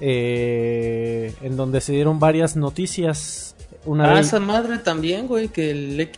[0.00, 3.56] eh, en donde se dieron varias noticias.
[3.86, 6.10] Una ah, esa madre también, güey, que el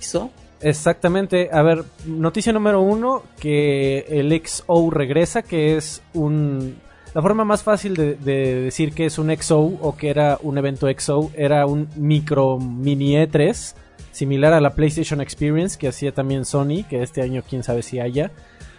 [0.00, 0.30] hizo.
[0.62, 1.50] Exactamente.
[1.52, 6.76] A ver, noticia número uno, que el XO regresa, que es un...
[7.14, 10.58] La forma más fácil de, de, decir que es un XO o que era un
[10.58, 13.74] evento XO era un micro mini E3,
[14.12, 17.98] similar a la PlayStation Experience que hacía también Sony, que este año quién sabe si
[17.98, 18.30] haya.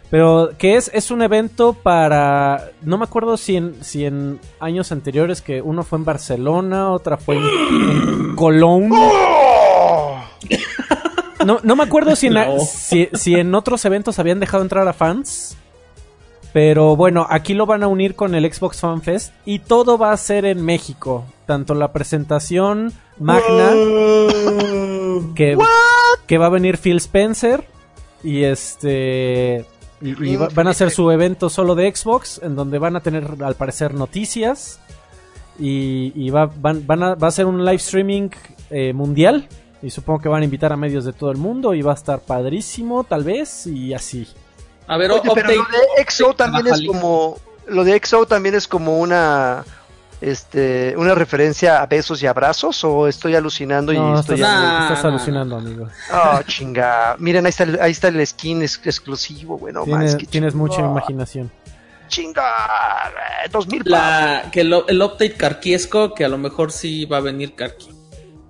[0.09, 2.71] Pero que es, es un evento para.
[2.81, 7.17] No me acuerdo si en, si en años anteriores, que uno fue en Barcelona, otra
[7.17, 8.89] fue en, Colón.
[11.45, 12.35] No, no me acuerdo si en,
[13.13, 15.55] si, en otros eventos habían dejado entrar a fans.
[16.51, 20.11] Pero bueno, aquí lo van a unir con el Xbox Fan Fest y todo va
[20.11, 21.25] a ser en México.
[21.45, 23.71] Tanto la presentación magna
[25.35, 25.57] que,
[26.25, 27.65] que va a venir Phil Spencer
[28.23, 29.65] y este
[30.01, 33.55] y, van a hacer su evento solo de Xbox, en donde van a tener al
[33.55, 34.79] parecer noticias.
[35.61, 38.29] Y, va, van, a, va a ser un live streaming
[38.69, 39.47] eh, mundial.
[39.81, 41.73] Y supongo que van a invitar a medios de todo el mundo.
[41.73, 44.25] Y va a estar padrísimo, tal vez, y así.
[44.89, 47.37] A ver, pero lo de XO también es como.
[47.67, 49.63] Lo de XO también es como una
[50.21, 55.87] este, una referencia a besos y abrazos o estoy alucinando y estoy estás, alucinando, amigo.
[56.11, 57.15] Oh, chinga.
[57.19, 61.51] Miren, ahí está el, ahí está el skin exclusivo, bueno, tienes, tienes mucha imaginación.
[62.07, 62.43] Chinga,
[63.51, 67.53] dos mil La, que el, update carquiesco que a lo mejor sí va a venir
[67.53, 67.91] carqui.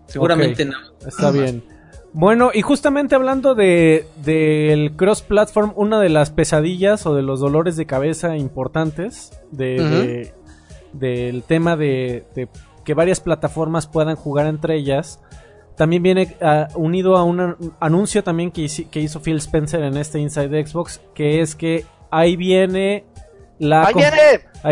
[0.08, 0.78] Seguramente no.
[1.06, 1.64] Está bien.
[2.14, 7.40] Bueno, y justamente hablando de del cross platform, una de las pesadillas o de los
[7.40, 10.34] dolores de cabeza importantes de
[10.94, 12.26] del tema de,
[12.84, 15.20] que varias plataformas puedan jugar entre ellas,
[15.76, 20.20] también viene ah, unido a un anuncio también que, que, hizo Phil Spencer en este
[20.20, 23.06] Inside Xbox, que es que ahí viene
[23.60, 23.94] la, ahí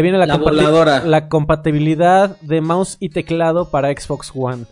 [0.02, 0.26] viene, la,
[1.06, 4.66] la, compatibilidad de mouse y teclado para Xbox One.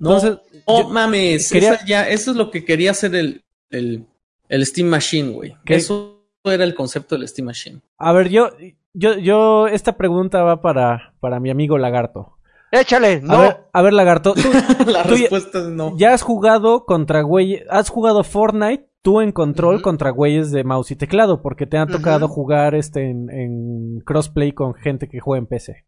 [0.00, 1.50] Entonces, no, mames,
[1.86, 4.06] ya, eso es lo que quería hacer el, el,
[4.48, 5.56] el Steam Machine, güey.
[5.66, 7.80] Eso era el concepto del Steam Machine.
[7.98, 8.50] A ver, yo,
[8.92, 12.38] yo, yo, esta pregunta va para, para mi amigo Lagarto.
[12.70, 13.56] Échale, no.
[13.72, 14.34] A ver, Lagarto,
[14.86, 15.96] la respuesta es no.
[15.96, 20.90] Ya has jugado contra güeyes, has jugado Fortnite, tú en control contra güeyes de mouse
[20.90, 25.46] y teclado, porque te ha tocado jugar este en, crossplay con gente que juega en
[25.46, 25.86] PC.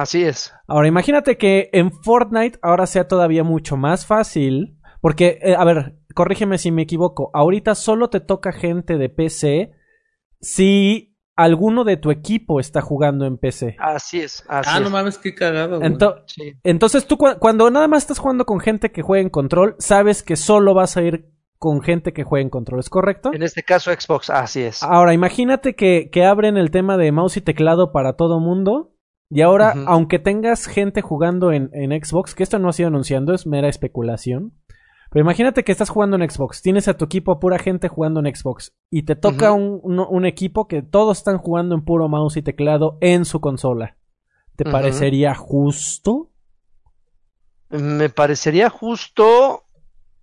[0.00, 0.52] Así es.
[0.66, 4.74] Ahora, imagínate que en Fortnite ahora sea todavía mucho más fácil.
[5.00, 7.30] Porque, eh, a ver, corrígeme si me equivoco.
[7.32, 9.72] Ahorita solo te toca gente de PC
[10.40, 13.76] si alguno de tu equipo está jugando en PC.
[13.78, 14.44] Así es.
[14.48, 14.82] Así Ah, es.
[14.82, 15.78] no mames, qué cagado.
[15.78, 15.88] güey.
[15.90, 16.54] Ento- Sí.
[16.64, 20.22] entonces tú cu- cuando nada más estás jugando con gente que juega en control, sabes
[20.24, 23.30] que solo vas a ir con gente que juega en control, ¿es correcto?
[23.32, 24.82] En este caso Xbox, así es.
[24.82, 28.92] Ahora, imagínate que, que abren el tema de mouse y teclado para todo mundo.
[29.30, 33.34] Y ahora, aunque tengas gente jugando en, en Xbox, que esto no ha sido anunciando,
[33.34, 34.54] es mera especulación.
[35.10, 38.20] Pero imagínate que estás jugando en Xbox, tienes a tu equipo a pura gente jugando
[38.20, 38.74] en Xbox.
[38.90, 42.42] Y te toca un, un- un equipo que todos están jugando en puro mouse y
[42.42, 43.96] teclado en su consola.
[44.56, 46.30] ¿Te parecería justo?
[47.70, 49.64] Me parecería justo.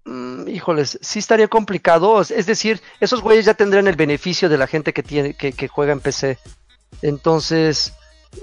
[0.06, 2.22] mm, híjoles, sí estaría complicado.
[2.22, 5.68] Es decir, esos güeyes ya tendrían el beneficio de la gente que tiene, que, que
[5.68, 6.38] juega en PC.
[7.02, 7.94] Entonces,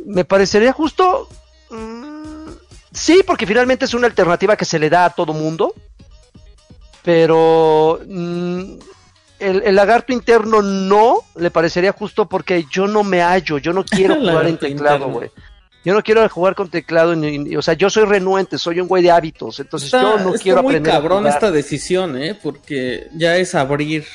[0.06, 1.28] me parecería justo.
[1.70, 2.48] mm,
[2.92, 5.74] sí, porque finalmente es una alternativa que se le da a todo mundo.
[7.02, 8.62] Pero mm,
[9.40, 13.84] el, el lagarto interno no le parecería justo porque yo no me hallo, yo no
[13.90, 15.30] quiero jugar en teclado, güey.
[15.84, 18.86] Yo no quiero jugar con teclado, ni- ni- o sea, yo soy renuente, soy un
[18.86, 20.92] güey de hábitos, entonces Está, yo no está quiero muy aprender.
[20.92, 21.34] a cabrón jugar.
[21.34, 22.38] esta decisión, ¿eh?
[22.40, 24.06] Porque ya es abrir.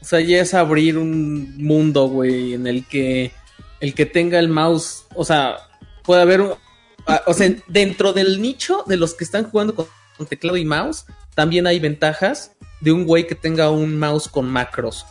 [0.00, 3.32] O sea, ya es abrir un mundo, güey, en el que
[3.80, 5.58] el que tenga el mouse, o sea,
[6.02, 6.54] puede haber un.
[7.26, 9.86] O sea, dentro del nicho de los que están jugando con,
[10.16, 14.50] con teclado y mouse, también hay ventajas de un güey que tenga un mouse con
[14.50, 15.06] macros.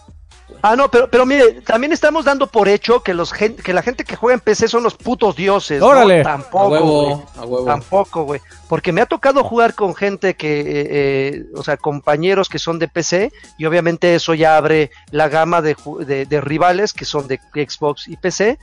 [0.61, 3.81] Ah, no, pero, pero mire, también estamos dando por hecho que los gen- que la
[3.81, 5.79] gente que juega en PC son los putos dioses.
[5.79, 5.87] ¿no?
[5.87, 6.21] ¡Órale!
[6.21, 6.81] A Tampoco, güey.
[6.81, 7.65] huevo, a huevo.
[7.65, 8.41] Tampoco, güey.
[8.69, 12.79] Porque me ha tocado jugar con gente que, eh, eh, o sea, compañeros que son
[12.79, 17.05] de PC, y obviamente eso ya abre la gama de, ju- de- de rivales que
[17.05, 18.57] son de Xbox y PC,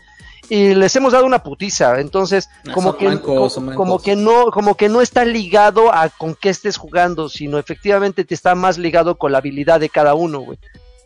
[0.49, 2.01] y les hemos dado una putiza.
[2.01, 6.35] Entonces, Ah, como que, mancos, como que no, como que no está ligado a con
[6.35, 10.40] qué estés jugando, sino efectivamente te está más ligado con la habilidad de cada uno,
[10.40, 10.59] güey.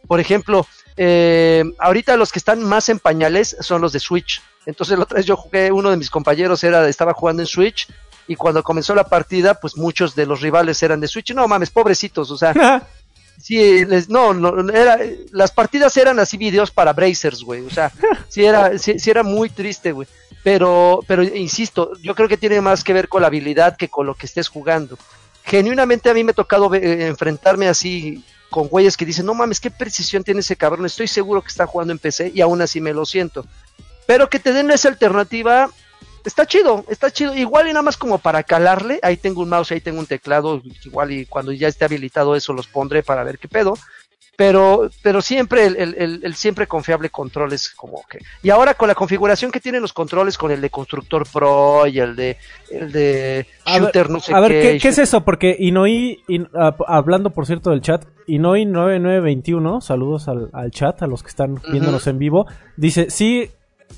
[0.07, 0.67] Por ejemplo,
[0.97, 4.43] eh, ahorita los que están más en pañales son los de Switch.
[4.65, 7.89] Entonces la otra vez yo jugué, uno de mis compañeros era, estaba jugando en Switch
[8.27, 11.33] y cuando comenzó la partida, pues muchos de los rivales eran de Switch.
[11.33, 12.83] No mames, pobrecitos, o sea,
[13.41, 14.99] sí, les, no, no, era,
[15.31, 17.65] las partidas eran así videos para Brazers, güey.
[17.65, 17.93] O sea,
[18.29, 20.09] sí era, sí, sí era muy triste, güey.
[20.43, 24.07] Pero, pero insisto, yo creo que tiene más que ver con la habilidad que con
[24.07, 24.97] lo que estés jugando.
[25.45, 29.61] Genuinamente a mí me ha tocado eh, enfrentarme así con güeyes que dicen, no mames,
[29.61, 32.81] qué precisión tiene ese cabrón, estoy seguro que está jugando en PC y aún así
[32.81, 33.45] me lo siento.
[34.07, 35.71] Pero que te den esa alternativa,
[36.25, 37.35] está chido, está chido.
[37.35, 40.63] Igual y nada más como para calarle, ahí tengo un mouse, ahí tengo un teclado,
[40.85, 43.77] igual y cuando ya esté habilitado eso los pondré para ver qué pedo.
[44.37, 45.77] Pero, pero siempre el,
[46.23, 48.19] el- siempre confiable control es como que.
[48.43, 51.99] Y ahora con la configuración que tienen los controles con el de Constructor Pro y
[52.01, 52.37] el de
[52.71, 54.61] el de A ver, Shooter, no sé a ver, qué.
[54.73, 55.23] ¿qué, qué es eso?
[55.25, 56.49] Porque Inoi, In-
[56.87, 62.07] hablando por cierto del chat, Inoi9921, saludos al, al chat, a los que están viéndonos
[62.07, 62.47] en vivo,
[62.77, 63.51] dice, sí,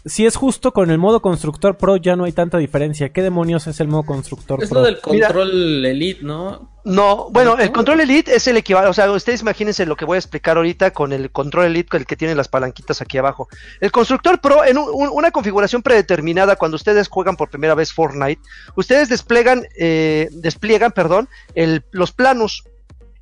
[0.04, 3.10] si es justo con el modo constructor pro ya no hay tanta diferencia.
[3.10, 4.80] ¿Qué demonios es el modo constructor Es pro?
[4.80, 5.26] lo del Mira.
[5.28, 6.70] control elite, ¿no?
[6.84, 10.14] No, bueno, el control elite es el equivalente, o sea, ustedes imagínense lo que voy
[10.14, 13.48] a explicar ahorita con el control elite, con el que tiene las palanquitas aquí abajo.
[13.80, 17.92] El constructor pro, en un- un- una configuración predeterminada, cuando ustedes juegan por primera vez
[17.92, 18.40] Fortnite,
[18.74, 22.64] ustedes desplegan, eh, despliegan, perdón, el- los planos.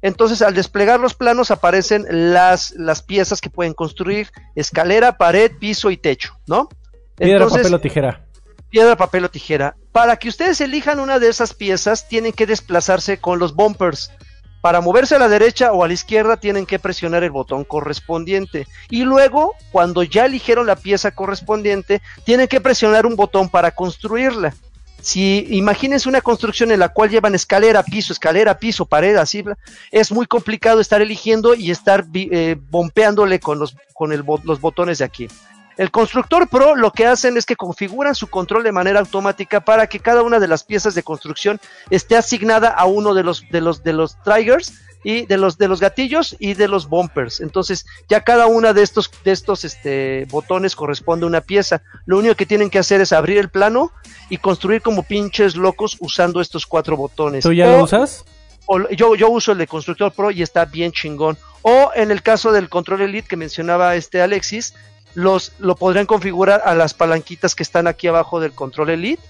[0.06, 5.90] Entonces, al desplegar los planos aparecen las, las piezas que pueden construir, escalera, pared, piso
[5.90, 6.68] y techo, ¿no?
[7.16, 8.26] Piedra, Entonces, papel o tijera.
[8.70, 9.74] piedra, papel o tijera.
[9.90, 14.12] Para que ustedes elijan una de esas piezas, tienen que desplazarse con los bumpers.
[14.60, 18.68] Para moverse a la derecha o a la izquierda, tienen que presionar el botón correspondiente.
[18.88, 24.54] Y luego, cuando ya eligieron la pieza correspondiente, tienen que presionar un botón para construirla.
[25.00, 29.44] Si imagínense una construcción en la cual llevan escalera, piso, escalera, piso, pared, así,
[29.90, 35.04] es muy complicado estar eligiendo y estar eh, bompeándole con, los, con los botones de
[35.04, 35.28] aquí.
[35.76, 39.86] El constructor pro lo que hacen es que configuran su control de manera automática para
[39.86, 43.60] que cada una de las piezas de construcción esté asignada a uno de los de
[43.60, 44.72] los de los triggers
[45.04, 47.40] y de los de los gatillos y de los bumpers.
[47.40, 51.82] Entonces, ya cada una de estos de estos este botones corresponde a una pieza.
[52.06, 53.92] Lo único que tienen que hacer es abrir el plano
[54.28, 57.42] y construir como pinches locos usando estos cuatro botones.
[57.44, 58.24] ¿Tú ya O- lo usas?
[58.66, 61.38] o yo, yo uso el de Constructor Pro y está bien chingón.
[61.62, 64.74] O en el caso del Control Elite que mencionaba este Alexis,
[65.14, 69.22] los, lo podrían configurar a las palanquitas que están aquí abajo del Control Elite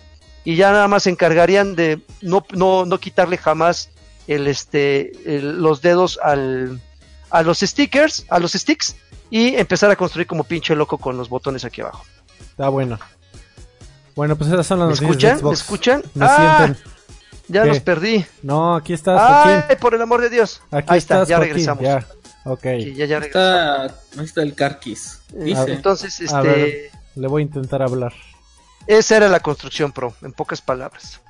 [0.42, 3.90] y ya nada más se encargarían de no, no, no quitarle jamás
[4.26, 6.80] el, este, el- los dedos al,
[7.30, 8.96] a los stickers, a los sticks
[9.30, 12.04] y empezar a construir como pinche loco con los botones aquí abajo.
[12.40, 12.98] Está bueno.
[14.14, 15.50] Bueno, pues esas son las ¿Me noticias de escuchan?
[15.50, 16.02] ¿Me escuchan?
[16.14, 16.92] ¿Me ah, sienten?
[17.48, 17.68] ya ¿Qué?
[17.68, 18.24] los perdí.
[18.42, 19.64] No, aquí estás, Joaquín.
[19.68, 20.62] Ay, por el amor de Dios.
[20.70, 21.82] Aquí Ahí está, ya Joaquín, regresamos.
[21.84, 22.06] Ya.
[22.44, 23.26] Ok, Sí, ya, ya regresamos.
[23.26, 23.82] Está,
[24.20, 25.20] ahí está el Carquis.
[25.34, 25.72] Eh, Dice.
[25.72, 26.58] Entonces, A ver.
[26.58, 28.12] este, le voy a intentar hablar.
[28.86, 31.20] esa era la construcción pro, en pocas palabras.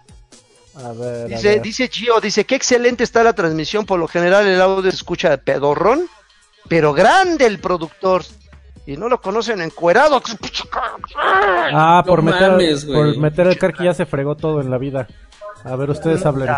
[0.84, 1.62] A ver, a Dice, ver.
[1.62, 5.30] dice Gio, dice, qué excelente está la transmisión, por lo general el audio se escucha
[5.30, 6.06] de pedorrón,
[6.68, 8.22] pero grande el productor.
[8.86, 10.22] Y no lo conocen encuerado.
[11.72, 14.78] Ah, por, No meter, mames, por meter el Karki ya se fregó todo en la
[14.78, 15.08] vida.
[15.64, 16.48] A ver, ustedes hablen.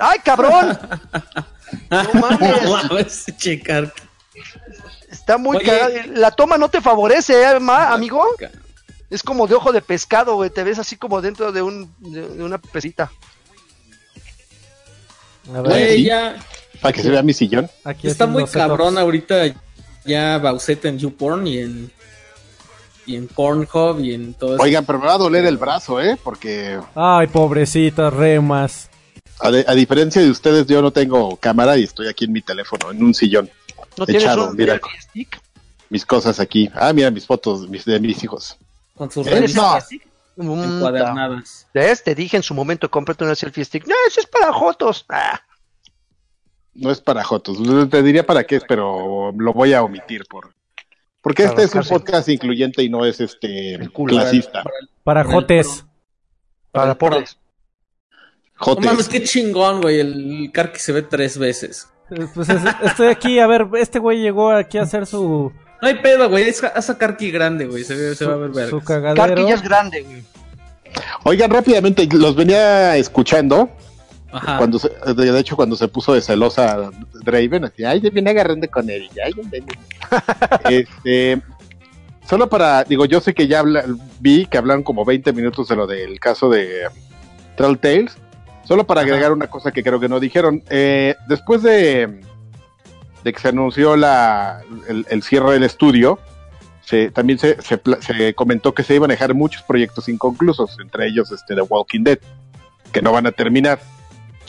[0.00, 0.78] ¡Ay, cabrón!
[1.90, 3.24] No mames.
[3.64, 4.02] Carqui.
[5.10, 5.92] Está muy cagado.
[6.14, 8.24] La toma no te favorece, ¿eh, ma- amigo?
[9.10, 10.50] Es como de ojo de pescado, güey.
[10.50, 13.10] Te ves así como dentro de, un, de, de una pesita.
[15.54, 16.36] A ver, Güey, ya.
[16.80, 17.70] Para que se vea mi sillón.
[17.84, 18.56] aquí Está muy setups.
[18.56, 19.44] cabrón ahorita
[20.04, 21.90] ya Bauset en YouPorn y en
[23.08, 24.62] y en Pornhub y en todo eso.
[24.64, 26.18] Oigan, pero me va a doler el brazo, ¿eh?
[26.22, 28.90] Porque Ay, pobrecitas remas.
[29.38, 32.42] a, de- a diferencia de ustedes, yo no tengo cámara y estoy aquí en mi
[32.42, 33.48] teléfono, en un sillón.
[33.96, 34.80] ¿No tienes Echado, un mira.
[35.00, 35.40] stick?
[35.88, 36.68] Mis cosas aquí.
[36.74, 38.56] Ah, mira mis fotos mis, de mis hijos.
[38.96, 39.98] con sus ¿Tienes revistas no?
[40.36, 41.68] Encuadernadas.
[41.72, 42.02] ¿Ves?
[42.04, 43.86] Te dije en su momento, cómprate una selfie stick.
[43.86, 45.04] No, eso es para jotos.
[45.08, 45.40] Ah,
[46.74, 47.58] No es para Jotos.
[47.90, 50.52] Te diría para qué es, pero lo voy a omitir por.
[51.22, 54.62] Porque Para este es un podcast incluyente y no es este clasista.
[54.62, 55.84] Para Para el Jotes.
[56.70, 57.38] para pobres.
[58.64, 60.00] No mames, qué chingón, güey.
[60.00, 61.88] El Karki se ve tres veces.
[62.10, 65.88] Eh, Pues es- estoy aquí, a ver, este güey llegó aquí a hacer su, No
[65.88, 66.48] hay pedo, güey.
[66.48, 67.84] Es, a Karki grande, güey.
[67.84, 68.70] Se, ve- se va a ver su, vergas.
[68.70, 68.80] su
[69.48, 70.22] ya es grande, güey.
[71.24, 73.70] Oigan, rápidamente, los venía escuchando.
[74.32, 74.58] Ajá.
[74.58, 76.90] cuando se- de hecho, cuando se puso de celosa
[77.24, 79.08] Draven, así, ay, se viene agarrando con él.
[79.24, 79.62] Ay, ay,
[80.64, 80.74] ay".
[80.74, 81.40] este,
[82.28, 83.84] solo para, digo, yo sé que ya habla-
[84.20, 86.86] vi que hablaron como 20 minutos de lo del caso de
[87.56, 88.16] Telltales.
[88.64, 89.08] Solo para Ajá.
[89.10, 90.62] agregar una cosa que creo que no dijeron.
[90.68, 92.20] Eh, después de,
[93.26, 96.20] de que se anunció la, el, el cierre del estudio,
[96.84, 101.32] se, también se, se, comentó que se iban a dejar muchos proyectos inconclusos, entre ellos
[101.32, 102.18] este The Walking Dead,
[102.92, 103.80] que no van a terminar.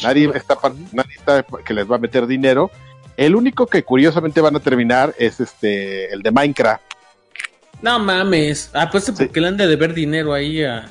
[0.04, 2.70] Nadie está, pa- nadie está que les va a meter dinero.
[3.18, 6.84] El único que curiosamente van a terminar es este el de Minecraft.
[7.82, 8.70] No mames.
[8.76, 10.88] Ah, pues porque le han de deber dinero ahí a.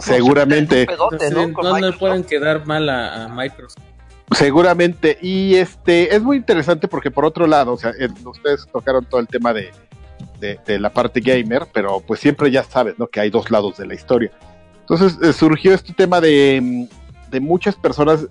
[0.00, 1.48] Seguramente, Un pedote, ¿no?
[1.48, 3.82] no, no pueden quedar mal a, a Microsoft.
[4.30, 5.18] Seguramente.
[5.20, 9.20] Y este es muy interesante porque por otro lado, o sea, eh, ustedes tocaron todo
[9.20, 9.70] el tema de,
[10.66, 13.06] la parte gamer, pero pues siempre ya sabes, ¿no?
[13.06, 14.30] Que hay dos lados de la historia.
[14.80, 16.88] Entonces eh, surgió este tema de,
[17.40, 18.26] muchas personas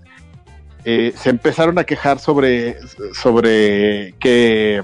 [0.84, 2.78] eh, se empezaron a quejar sobre,
[3.14, 4.82] sobre que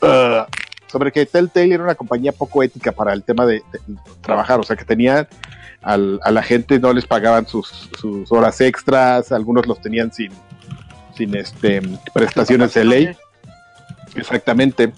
[0.00, 0.44] uh,
[0.86, 3.80] sobre que Telltale era una compañía poco ética para el tema de, de
[4.20, 5.26] trabajar, o sea que tenían
[5.82, 10.32] al- a la gente no les pagaban sus, sus horas extras, algunos los tenían sin,
[11.16, 11.82] sin este
[12.14, 13.16] prestaciones de ley,
[14.14, 14.92] exactamente.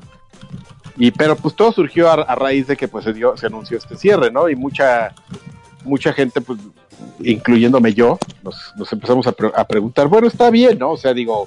[0.97, 3.77] Y pero pues todo surgió a, a raíz de que pues se dio, se anunció
[3.79, 4.49] este cierre, ¿no?
[4.49, 5.15] Y mucha
[5.85, 6.59] mucha gente, pues,
[7.21, 10.93] incluyéndome yo, nos, nos empezamos a, pre- a preguntar, bueno, está bien, ¿no?
[10.93, 11.47] O sea, digo,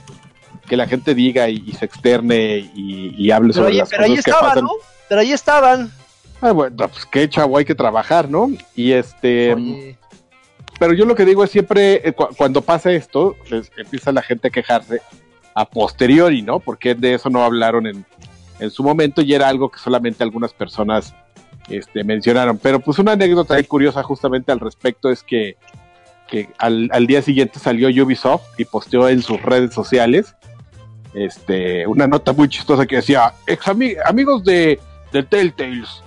[0.67, 3.89] que la gente diga y, y se externe y, y hable Pero sobre ahí, las
[3.89, 4.63] pero ahí cosas que pasan.
[4.65, 4.69] ¿no?
[5.09, 5.91] Pero ahí estaban.
[6.41, 8.49] Ah, bueno, pues qué chavo, hay que trabajar, ¿no?
[8.75, 9.97] Y este, Oye,
[10.79, 14.21] pero yo lo que digo es siempre, eh, cu- cuando pasa esto, les- empieza la
[14.21, 15.01] gente a quejarse
[15.55, 16.59] a posteriori, ¿no?
[16.59, 18.05] Porque de eso no hablaron en,
[18.59, 21.15] en su momento y era algo que solamente algunas personas
[21.69, 22.59] este, mencionaron.
[22.59, 25.57] Pero pues una anécdota ahí curiosa justamente al respecto es que,
[26.27, 30.35] que al, al día siguiente salió Ubisoft y posteó en sus redes sociales
[31.15, 34.79] este, una nota muy chistosa que decía, "Ex ami- amigos de,
[35.11, 36.03] de Telltales,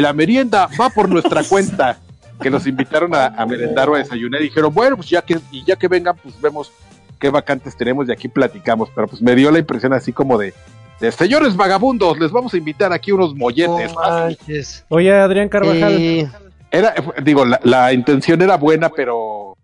[0.00, 1.98] la merienda va por nuestra cuenta
[2.40, 5.38] que nos invitaron a, a merendar o a desayunar y dijeron, bueno, pues ya que,
[5.50, 6.72] y ya que vengan, pues vemos
[7.20, 8.88] qué vacantes tenemos y aquí platicamos.
[8.94, 10.52] Pero pues me dio la impresión así como de,
[11.00, 14.84] de señores vagabundos, les vamos a invitar aquí unos no molletes.
[14.88, 15.96] Oye, Adrián Carvajal.
[15.98, 16.28] Eh,
[16.70, 19.56] Era, digo, la, la intención era buena, pero,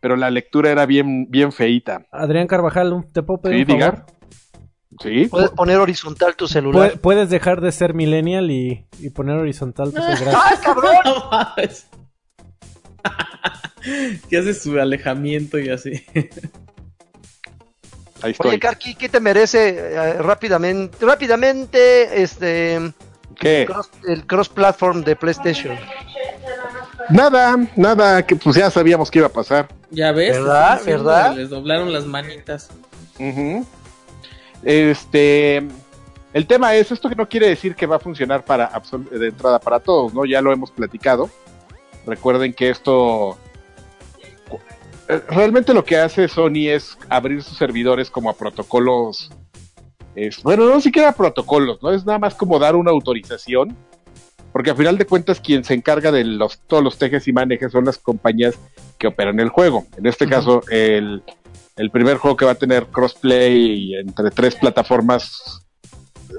[0.00, 2.06] pero la lectura era bien, bien feita.
[2.10, 3.94] Adrián Carvajal, ¿te puedo pedir Sí, un favor?
[3.96, 4.06] diga.
[5.02, 5.26] Sí.
[5.26, 6.92] puedes poner horizontal tu celular.
[6.94, 10.34] Pu- Puedes dejar de ser millennial y, y poner horizontal tu celular.
[10.44, 10.94] ¡Ay, cabrón!
[11.04, 11.86] No mames.
[14.28, 15.92] que hace su alejamiento y así.
[18.22, 18.50] Ahí estoy.
[18.50, 22.92] Oye, Karki, ¿qué te merece eh, rápidamente, rápidamente este
[23.38, 23.66] ¿Qué?
[23.68, 25.76] cross- el cross-platform de PlayStation?
[27.10, 29.68] Nada, nada, que pues ya sabíamos que iba a pasar.
[29.90, 30.32] Ya ves.
[30.38, 30.80] ¿Verdad?
[30.84, 31.36] ¿Verdad?
[31.36, 32.70] Les doblaron las manitas.
[33.20, 33.64] Ujú.
[34.62, 35.62] Este,
[36.32, 38.70] el tema es, esto que no quiere decir que va a funcionar para
[39.10, 40.24] de entrada para todos, ¿no?
[40.24, 41.30] Ya lo hemos platicado.
[42.06, 43.36] Recuerden que esto
[45.08, 49.30] eh, realmente lo que hace Sony es abrir sus servidores como a protocolos.
[50.14, 51.90] es- bueno, no siquiera protocolos, ¿no?
[51.92, 53.76] Es nada más como dar una autorización.
[54.52, 57.70] Porque al final de cuentas, quien se encarga de los, todos los tejes y manejes
[57.72, 58.54] son las compañías
[58.96, 59.84] que operan el juego.
[59.98, 61.22] En este caso, el,
[61.76, 65.62] el primer juego que va a tener crossplay entre tres plataformas,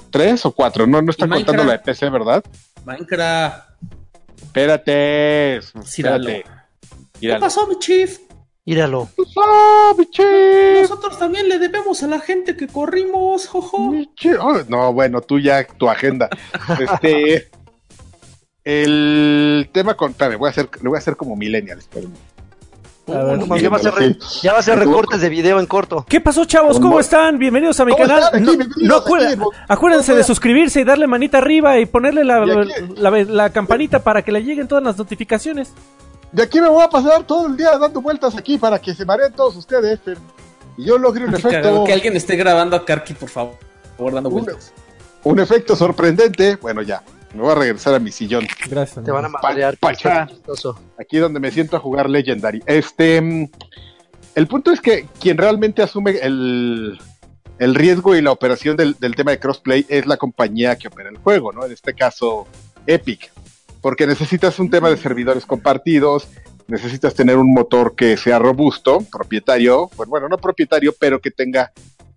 [0.10, 1.80] tres o cuatro, no, no está contando la de.
[1.80, 2.44] PC, ¿verdad?
[2.86, 3.68] Minecraft.
[4.42, 6.46] Espérate, espérate.
[7.20, 8.20] ¿Qué pasó, mi chief?
[8.66, 9.08] Míralo.
[9.38, 10.82] ¡Ah, mi chef!
[10.82, 13.92] Nosotros también le debemos a la gente que corrimos, jojo.
[13.92, 14.10] Mi.
[14.42, 16.30] Oh, no, bueno, tú ya, tu agenda.
[16.80, 17.50] este.
[18.66, 20.12] El tema con.
[20.12, 22.12] Espérame, voy a hacer, le voy a hacer como millennial, espérame.
[23.08, 25.62] A ver, no, ya va a ser, re- ya va a ser recortes de video
[25.62, 26.06] en corto.
[26.10, 26.78] ¿Qué pasó, chavos?
[26.78, 27.40] ¿Cómo están?
[27.40, 28.24] Bienvenidos a mi ¿Cómo canal.
[28.24, 28.44] están?
[28.44, 34.32] No, no acuérdense de suscribirse y darle manita arriba y ponerle la, campanita para que
[34.34, 35.72] le lleguen todas las notificaciones.
[36.34, 39.06] De aquí me voy a pasar todo el día dando vueltas aquí para que se
[39.06, 40.00] mareen todos ustedes.
[40.04, 40.20] pero-
[40.76, 41.50] Y yo logre un efecto.
[41.50, 43.54] cagado, Que alguien esté grabando a Karki, por favor.
[43.56, 44.74] Por favor, dando Un- vueltas.
[45.24, 46.58] Un efecto sorprendente.
[46.58, 47.02] Bueno, ya.
[47.34, 48.48] Me voy a regresar a mi sillón.
[48.70, 49.04] Gracias.
[49.04, 49.78] Te van a madrear.
[51.00, 52.62] Aquí donde me siento a jugar Legendary.
[52.66, 53.50] Este, mm,
[54.36, 57.00] el punto es que quien realmente asume el,
[57.60, 61.10] el riesgo y la operación del, del tema de crossplay es la compañía que opera
[61.10, 61.66] el juego, ¿no?
[61.66, 62.48] En este caso,
[62.86, 63.32] Epic.
[63.82, 66.28] Porque necesitas un tema de servidores compartidos,
[66.68, 71.72] necesitas tener un motor que sea robusto, propietario, bueno, bueno, no propietario, pero que tenga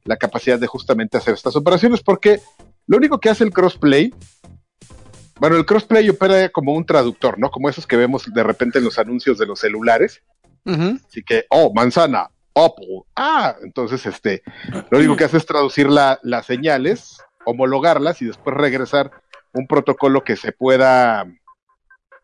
[0.04, 2.40] la capacidad de justamente hacer estas operaciones, porque
[2.86, 4.12] lo único que hace el crossplay
[5.40, 7.50] bueno, el crossplay opera como un traductor, ¿no?
[7.50, 10.22] Como esos que vemos de repente en los anuncios de los celulares.
[11.06, 14.42] Así que, oh, manzana, Apple, ah, entonces este,
[14.90, 19.10] lo único que hace es traducir la- las señales, homologarlas y después regresar
[19.54, 21.26] un protocolo que se pueda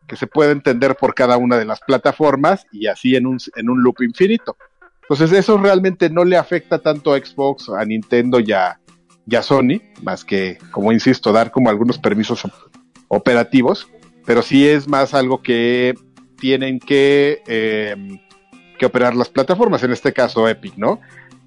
[0.07, 3.69] que se pueda entender por cada una de las plataformas y así en un, en
[3.69, 4.55] un loop infinito.
[5.01, 8.79] Entonces eso realmente no le afecta tanto a Xbox, a Nintendo y a,
[9.25, 12.41] y a Sony, más que, como insisto, dar como algunos permisos
[13.07, 13.87] operativos,
[14.25, 15.95] pero sí es más algo que
[16.39, 17.95] tienen que, eh,
[18.77, 20.99] que operar las plataformas, en este caso Epic, ¿no?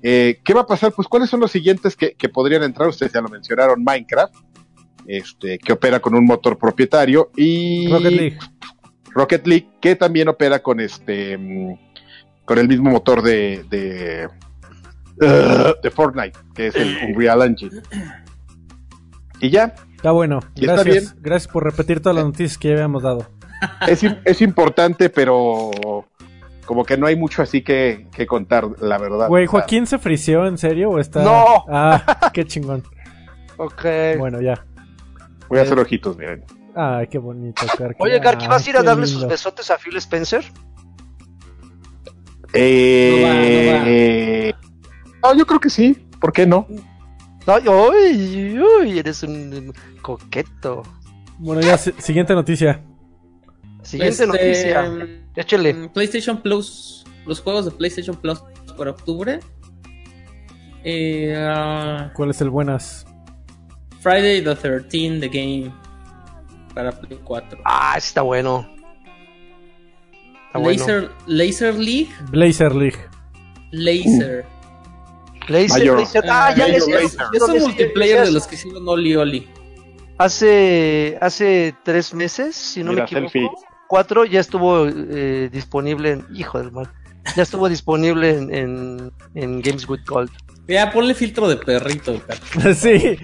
[0.03, 0.93] Eh, ¿Qué va a pasar?
[0.93, 4.35] Pues cuáles son los siguientes que, que podrían entrar, ustedes ya lo mencionaron, Minecraft,
[5.07, 8.39] este, que opera con un motor propietario y Rocket League.
[9.11, 11.75] Rocket League, que también opera con este mm,
[12.45, 14.29] con el mismo motor de de,
[15.21, 17.83] uh, de Fortnite, que es el Unreal Engine.
[19.41, 20.41] Y ya, Está bueno.
[20.57, 21.15] Está Gracias.
[21.21, 23.27] Gracias por repetir todas las noticias que ya habíamos dado.
[23.87, 25.71] es, im- es importante, pero
[26.65, 29.29] como que no hay mucho así que, que contar, la verdad.
[29.29, 31.23] Güey, ¿Joaquín se frició en serio o está...?
[31.23, 31.45] No.
[31.69, 32.83] Ah, qué chingón.
[33.59, 33.85] Ok.
[34.17, 34.65] Bueno, ya.
[35.51, 36.43] Voy a hacer ojitos, miren.
[36.75, 38.03] Ay, qué bonito, Karki.
[38.03, 39.21] Oye, Karki, ¿vas a ir a darle lindo.
[39.21, 40.43] sus besotes a Phil Spencer?
[42.55, 44.53] Eh,
[45.23, 46.09] no, yo creo que sí.
[46.21, 46.67] ¿Por qué no?
[47.47, 49.73] Ay, uy, uy, eres un
[50.03, 50.83] coqueto.
[51.39, 52.83] Bueno, ya, si- siguiente noticia.
[53.83, 55.19] Siguiente Este, noticia.
[55.37, 55.75] Échale.
[55.75, 57.05] mm, PlayStation Plus.
[57.27, 58.43] Los juegos de PlayStation Plus
[58.77, 59.41] para octubre.
[60.85, 63.07] Eh, ah, ¿Cuál es el buenas?
[64.01, 65.73] Friday the 13 The Game.
[66.75, 67.61] Para Play 4.
[67.65, 68.67] Ah, está bueno.
[70.47, 70.71] Está bueno.
[70.79, 72.11] Laser, Laser League.
[72.31, 72.99] Blazer League.
[73.73, 74.45] Laser.
[75.51, 76.07] Laser, Mayor.
[76.29, 79.49] Ah, ya yo Es un multiplayer de los que hicieron Oli Oli.
[80.19, 83.51] Hace, hace tres meses, si no Mira, me equivoco, selfie.
[83.89, 86.27] cuatro, ya estuvo eh, disponible en.
[86.35, 86.89] Hijo del mal.
[87.37, 90.31] Ya estuvo disponible en, en, en Games with Gold.
[90.69, 92.21] Ya, ponle filtro de perrito.
[92.27, 92.75] cara.
[92.75, 93.19] sí.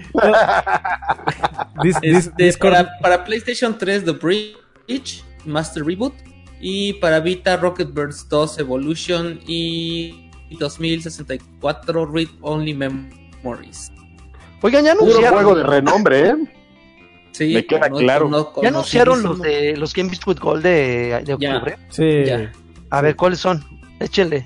[2.01, 6.13] Este, para, para PlayStation 3 The Bridge, Master Reboot.
[6.59, 13.91] Y para Vita Rocket Burst 2 Evolution y 2064 Read Only Memories.
[14.61, 15.33] Oigan, ya Puro anunciaron.
[15.43, 16.35] juego de renombre, ¿eh?
[17.31, 18.29] Sí, Me queda claro.
[18.63, 21.55] Ya anunciaron los de los Games with Gold de, de Ya.
[21.57, 21.77] octubre.
[21.89, 22.23] Sí.
[22.25, 22.51] Ya.
[22.89, 23.63] A ver, ¿cuáles son?
[23.99, 24.45] Échenle.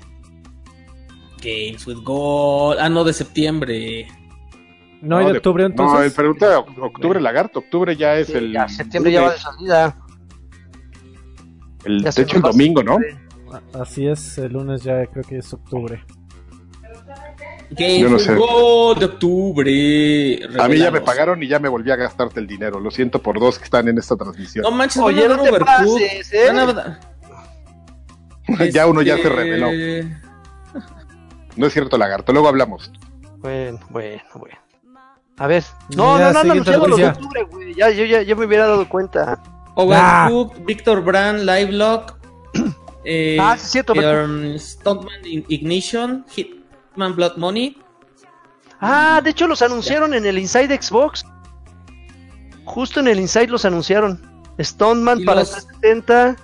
[1.42, 2.78] Games with Gold.
[2.80, 4.08] Ah, no, de septiembre.
[5.00, 6.06] No hay de octubre No, entonces.
[6.06, 7.60] el pregunta de oc- octubre, lagarto.
[7.60, 8.52] Octubre ya es Sí, el.
[8.52, 9.98] ya, septiembre ya va de salida.
[11.84, 12.98] el- ya de hecho, el domingo, ¿no?
[13.74, 16.04] Así es, el lunes ya creo que es octubre.
[17.76, 18.32] Yo no sé.
[18.34, 20.40] De octubre.
[20.60, 22.80] A mí ya me pagaron y ya me volví a gastarte el dinero.
[22.80, 24.62] Lo siento por dos que están en esta transmisión.
[24.62, 26.50] No manches, Oye, no te pases, ¿eh?
[28.72, 29.68] Ya uno ya se Este, reveló.
[31.56, 32.32] No es cierto, lagarto.
[32.32, 32.90] Luego hablamos.
[33.38, 34.56] Bueno, bueno, bueno.
[35.38, 35.64] A ver.
[35.96, 37.74] No, Ya, no, no, siguiente anunciado los de octubre, güey.
[37.74, 39.42] Ya, yo ya, ya me hubiera dado cuenta.
[39.74, 42.18] Overcooked, Victor Brand, Livelock,
[43.04, 47.76] eh, Ah, sí, es cierto, um, Stuntman Ignition, Hitman Blood Money.
[48.80, 51.24] Ah, de hecho los anunciaron en el Inside Xbox.
[52.64, 54.20] Justo en el Inside los anunciaron.
[54.60, 56.36] Stoneman Y para los- 360.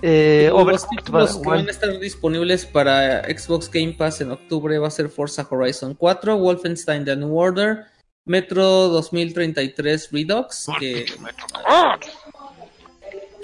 [0.00, 4.20] Eh, Y los Overcooked para títulos que van a estar disponibles para Xbox Game Pass
[4.20, 7.84] en octubre va a ser Forza Horizon 4, Wolfenstein The New Order,
[8.24, 11.06] Metro 2033 Redux, que...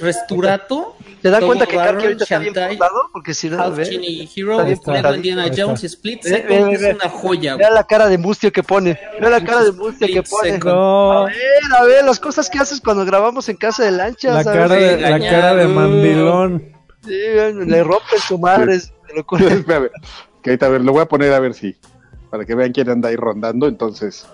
[0.00, 3.08] Resturato, ¿Te das cuenta que ahorita está bien portado?
[3.12, 5.46] Porque si no, Genie Hero, Está bien Lego Indiana.
[5.56, 7.56] Jones, Split Second, es una joya.
[7.56, 8.98] Vea la cara de mustio que pone.
[9.20, 10.52] Vea la cara de mustio que pone.
[10.54, 11.34] A No, ver,
[11.78, 14.44] a ver, las cosas que haces cuando grabamos en casa de lanchas.
[14.44, 16.72] la cara de, la cara de mandilón.
[17.04, 17.10] Sí,
[17.66, 18.80] le rompes su madre.
[20.42, 21.76] que ahorita a ver, lo voy a poner a ver si.
[22.30, 23.66] Para que vean quién anda ahí rondando.
[23.68, 24.26] Entonces,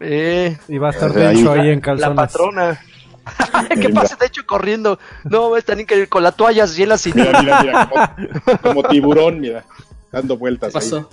[0.00, 1.38] Eh, Y va a estar O sea, ahí-
[1.70, 2.16] en la calzones.
[2.16, 2.80] patrona.
[3.68, 4.00] ¿Qué Venga.
[4.02, 4.16] pasa?
[4.16, 4.98] De hecho, corriendo.
[5.24, 6.08] No, es tan increíble.
[6.08, 7.40] Con la toalla así en la cintura.
[7.40, 9.64] mira, mira, mira, como, como tiburón, mira,
[10.10, 10.72] dando vueltas.
[10.72, 10.84] ¿Qué ahí.
[10.90, 11.08] pasó?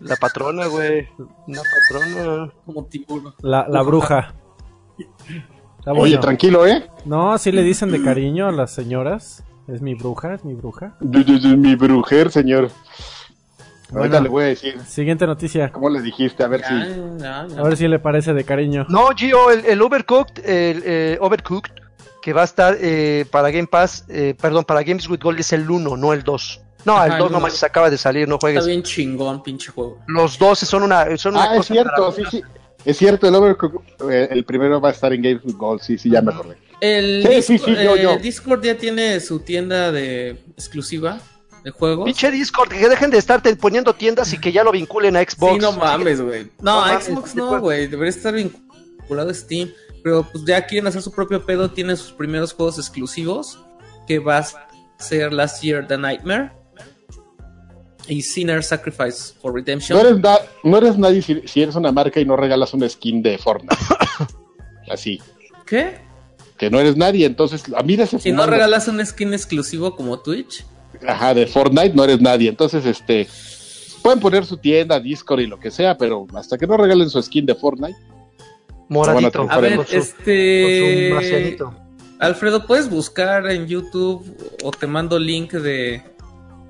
[0.00, 1.08] La patrona, güey.
[1.46, 2.52] Una patrona.
[2.64, 3.34] Como tiburón.
[3.42, 4.34] La, la bruja.
[5.78, 6.20] Está Oye, bueno.
[6.20, 6.88] tranquilo, ¿eh?
[7.04, 9.42] No, así le dicen de cariño a las señoras.
[9.68, 10.94] Es mi bruja, es mi bruja.
[11.00, 12.70] Du- Mi brujer, señor.
[13.92, 14.20] Ahorita Bueno.
[14.20, 14.78] le voy a decir.
[14.86, 15.70] Siguiente noticia.
[15.72, 16.42] ¿Cómo le dijiste?
[16.44, 16.74] A ver si.
[16.74, 16.86] Ya,
[17.18, 17.60] ya, ya.
[17.60, 18.86] A ver si le parece de cariño.
[18.88, 21.72] No, Gio, el, el Overcooked, el eh, Overcooked,
[22.22, 25.52] que va a estar eh, para Game Pass, eh, perdón, para Games with Gold es
[25.52, 26.60] el 1, no el 2.
[26.84, 27.38] No, Ajá, el el 2 uno.
[27.38, 28.66] nomás se acaba de salir, no Está juegues.
[28.66, 29.98] bien chingón, pinche juego.
[30.06, 32.42] Los dos son una, son una Ah, es cierto, sí, sí.
[32.84, 35.98] Es cierto, el Overcooked, eh, el primero va a estar en Games with Gold, sí,
[35.98, 36.56] sí, ya me acordé.
[36.80, 38.16] El Sí, sí, Discord, sí, yo, eh, yo.
[38.16, 41.18] Discord ya tiene su tienda de exclusiva
[41.64, 42.04] de juegos.
[42.06, 45.20] Pinche Discord, que dejen de estar te- poniendo tiendas y que ya lo vinculen a
[45.20, 45.52] Xbox.
[45.54, 46.44] Sí, no mames, güey.
[46.60, 47.86] No, No mames, Xbox no, güey.
[47.86, 49.70] Debería estar vinculado a Steam.
[50.02, 51.70] Pero pues ya quieren hacer su propio pedo.
[51.70, 53.58] Tienen sus primeros juegos exclusivos.
[54.06, 54.46] Que va a
[54.98, 56.52] ser Last Year The Nightmare.
[58.08, 59.96] Y Sinner Sacrifice for Redemption.
[59.98, 62.88] No eres, na- no eres nadie si, si eres una marca y no regalas una
[62.88, 63.76] skin de Fortnite.
[64.90, 65.20] Así.
[65.66, 65.98] ¿Qué?
[66.56, 70.18] Que no eres nadie, entonces, a mí ese Si no regalas un skin exclusivo como
[70.20, 70.64] Twitch.
[71.06, 72.48] Ajá, de Fortnite no eres nadie.
[72.48, 73.26] Entonces, este.
[74.02, 77.20] Pueden poner su tienda, Discord y lo que sea, pero hasta que no regalen su
[77.22, 77.98] skin de Fortnite.
[78.88, 79.44] Moradito.
[79.44, 81.56] No A van ver, su- este.
[82.18, 84.24] Alfredo, ¿puedes buscar en YouTube
[84.62, 86.02] o te mando link de,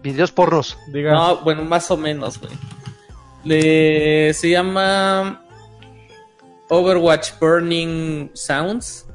[0.02, 0.78] Videos pornos.
[0.88, 1.12] Diga.
[1.12, 2.52] No, bueno, más o menos, güey.
[3.44, 5.44] Le- Se llama
[6.68, 9.06] Overwatch Burning Sounds.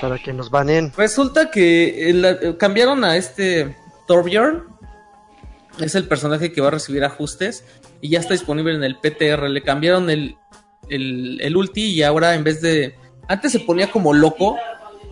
[0.00, 0.92] Para que nos banen.
[0.96, 3.76] Resulta que el- eh, cambiaron a este
[4.06, 4.64] Torbjorn.
[5.80, 7.64] Es el personaje que va a recibir ajustes.
[8.00, 9.48] Y ya está disponible en el PTR.
[9.48, 10.36] Le cambiaron el,
[10.88, 12.96] el, el ulti y ahora en vez de...
[13.28, 14.56] Antes se ponía como loco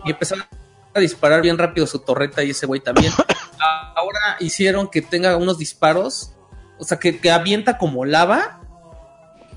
[0.05, 0.47] y empezaba
[0.93, 3.11] a disparar bien rápido su torreta y ese güey también.
[3.95, 6.33] Ahora hicieron que tenga unos disparos.
[6.77, 8.59] O sea, que, que avienta como lava.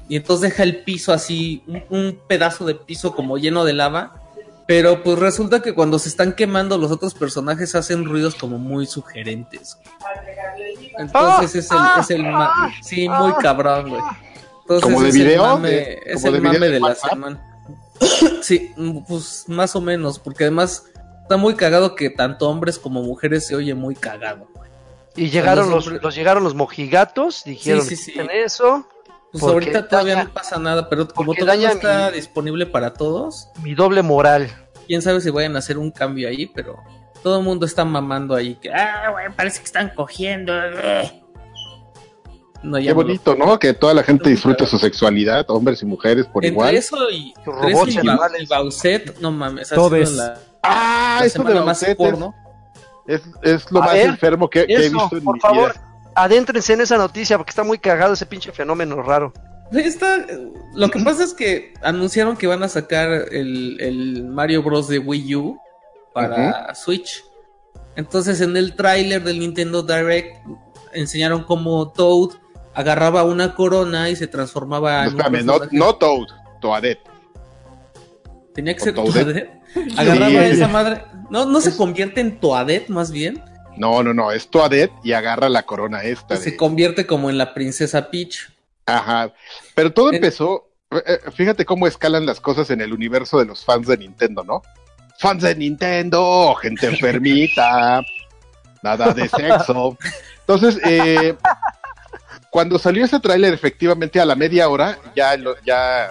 [0.09, 4.23] Y entonces deja el piso así, un, un pedazo de piso como lleno de lava.
[4.67, 8.87] Pero pues resulta que cuando se están quemando los otros personajes hacen ruidos como muy
[8.87, 9.79] sugerentes.
[10.99, 14.03] Entonces es el, es el ma- sí, muy cabrón, güey.
[14.63, 15.43] Entonces ¿Como de es el video?
[15.45, 17.43] mame, ¿De- es el de mame de de la semana.
[18.43, 18.73] Sí,
[19.09, 20.85] pues más o menos, porque además
[21.23, 24.47] está muy cagado que tanto hombres como mujeres se oye muy cagado.
[24.55, 24.71] güey.
[25.17, 28.13] Y llegaron los los, llegaron los mojigatos, dijeron, Sí, sí, sí.
[28.13, 28.87] "Quiten eso,
[29.39, 32.67] Pues Porque ahorita todavía daña- no pasa nada, pero como todavía no está mi- disponible
[32.67, 34.49] para todos, mi doble moral.
[34.87, 36.77] quién sabe si vayan a hacer un cambio ahí, pero
[37.23, 40.53] todo el mundo está mamando ahí que, ah, güey, parece que están cogiendo.
[42.63, 43.59] No, ya Qué no lo- bonito, ¿no?
[43.59, 46.75] Que toda la gente disfrute su sexualidad, hombres y mujeres por Entre igual.
[46.75, 50.09] eso y, entre eso robots y, y Ba- y Bauset, no mames, Todes.
[50.11, 52.35] sido la, Ah, la eso de más Bauset es, porno.
[53.07, 55.41] es, es lo A más ver, enfermo que, que he Eso, visto en por mi
[55.41, 55.83] favor, vida.
[56.17, 59.33] Adéntrense en esa noticia porque está muy cagado ese pinche fenómeno raro.
[59.73, 60.25] Esta-
[60.75, 64.89] lo que pasa es que anunciaron que van a sacar el, el Mario Bros.
[64.89, 65.59] de Wii U
[66.15, 67.23] para Switch.
[67.97, 70.37] Entonces en el tráiler del Nintendo Direct
[70.93, 72.31] enseñaron cómo Toad
[72.75, 76.27] agarraba una corona y se transformaba en Espérame, no, Toad,
[76.61, 77.01] Toadette.
[78.55, 79.51] Tenía que ser Toadette.
[79.75, 79.99] Toadette.
[79.99, 80.37] Agarraba Sí.
[80.53, 81.03] esa madre.
[81.31, 83.43] No, no se convierte en Toadette más bien.
[83.77, 86.37] No, no, no, es Toadette y agarra la corona esta.
[86.37, 88.51] Se convierte como en la princesa Peach.
[88.87, 89.33] Ajá.
[89.75, 90.69] Pero todo En- empezó.
[90.91, 94.45] eh, eh, Fíjate cómo escalan las cosas en el universo de los fans de Nintendo,
[94.45, 94.63] ¿no?
[95.19, 98.03] Fans de Nintendo, gente enfermita,
[98.83, 99.97] nada de sexo.
[100.41, 101.35] Entonces, eh,
[102.51, 106.11] cuando salió ese tráiler, efectivamente a la media hora, ya, lo- ya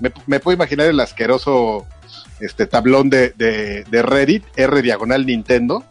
[0.00, 1.86] me, me puedo imaginar el asqueroso
[2.40, 5.84] este tablón de, de, de Reddit, R diagonal Nintendo,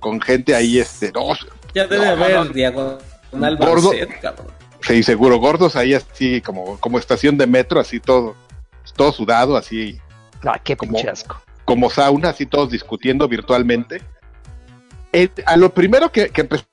[0.00, 1.34] con gente ahí, este, no,
[1.74, 2.44] Ya debe No, haber no.
[2.46, 3.88] diagonal Gordo.
[3.90, 4.46] Barcet, cabrón.
[4.80, 8.34] sí, seguro, gordos ahí así, como, como estación de metro, así todo,
[8.96, 10.00] todo sudado, así,
[10.44, 11.40] Ah, qué Como- pinche asco.
[11.64, 14.00] como sauna, así todos discutiendo virtualmente.
[15.12, 16.64] Eh, a lo primero que, que empezó.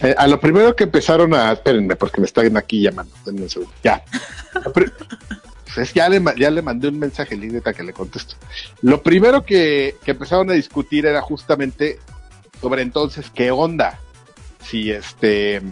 [0.00, 1.52] eh, a lo primero que empezaron a.
[1.52, 3.12] Espérenme, porque me están aquí llamando.
[3.24, 3.72] denme un segundo.
[3.82, 4.02] Ya.
[4.64, 4.92] Lo pri-
[5.74, 8.34] pues es- ya, le, ya le mandé un mensaje, Lideta, que le contesto.
[8.82, 11.98] Lo primero que, que empezaron a discutir era justamente
[12.60, 13.98] sobre entonces qué onda.
[14.64, 15.62] Si este.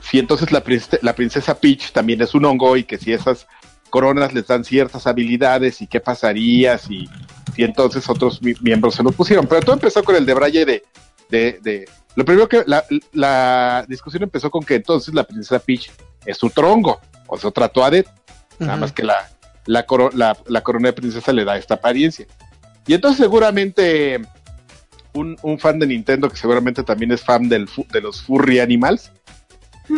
[0.00, 3.46] Si entonces la, prince- la princesa Peach también es un hongo y que si esas
[3.90, 7.08] coronas les dan ciertas habilidades y qué pasaría si,
[7.56, 9.46] si entonces otros mi- miembros se lo pusieron.
[9.46, 10.84] Pero todo empezó con el de Braille de,
[11.30, 15.90] de, de- lo primero que la, la discusión empezó con que entonces la princesa Peach
[16.24, 18.08] es un trongo, o sea, otra Toadette,
[18.58, 18.80] nada Ujú.
[18.82, 19.28] más que la,
[19.68, 22.26] la, coro- la, la corona de princesa le da esta apariencia.
[22.86, 24.20] Y entonces seguramente
[25.12, 29.12] un, un fan de Nintendo, que seguramente también es fan del, de los furry animals,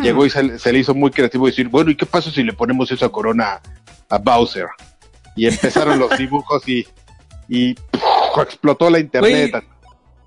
[0.02, 2.42] llegó y se, le- se le hizo muy creativo decir, bueno, ¿y qué pasa si
[2.42, 3.60] le ponemos esa corona
[4.08, 4.66] a Bowser?
[5.36, 6.86] Y empezaron los dibujos y,
[7.48, 8.42] y ¡puf!
[8.42, 9.64] explotó la internet.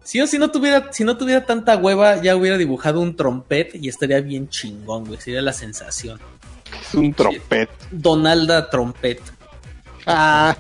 [0.04, 3.74] Si yo si no tuviera, si no tuviera tanta hueva, ya hubiera dibujado un trompet
[3.76, 5.20] y estaría bien chingón, güey.
[5.20, 6.20] Sería la sensación.
[6.82, 7.70] Es un trompet.
[7.92, 9.22] Donalda Trompet.
[10.06, 10.56] Ah,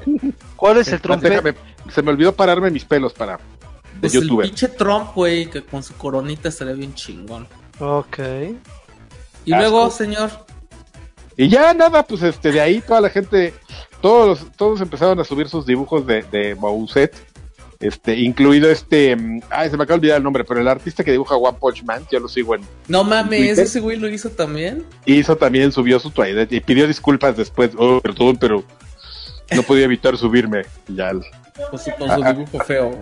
[0.55, 1.29] ¿Cuál es el trompet?
[1.29, 1.55] déjame,
[1.93, 3.41] se me olvidó pararme mis pelos para de
[4.01, 7.47] Pues el pinche Trump, güey, que con su coronita estaría bien chingón.
[7.79, 8.17] Ok.
[9.45, 9.59] Y Asco.
[9.69, 10.31] luego, señor,
[11.35, 13.53] Y ya nada, pues este de ahí toda la gente,
[14.01, 16.55] todos los- todos empezaron a subir sus dibujos de, de
[17.85, 21.03] este, incluido este, mm, ay, se me acaba de olvidar el nombre, pero el artista
[21.03, 23.63] que dibuja One Punch Man, yo lo sigo en, no mames, ¿Twitter?
[23.65, 24.85] ese güey lo hizo también.
[25.05, 28.63] hizo también, subió su Twilight y pidió disculpas después, oh, perdón, pero
[29.55, 31.21] no podía evitar subirme, ya, el-
[31.69, 33.01] Con su, con su Ah, dibujo feo.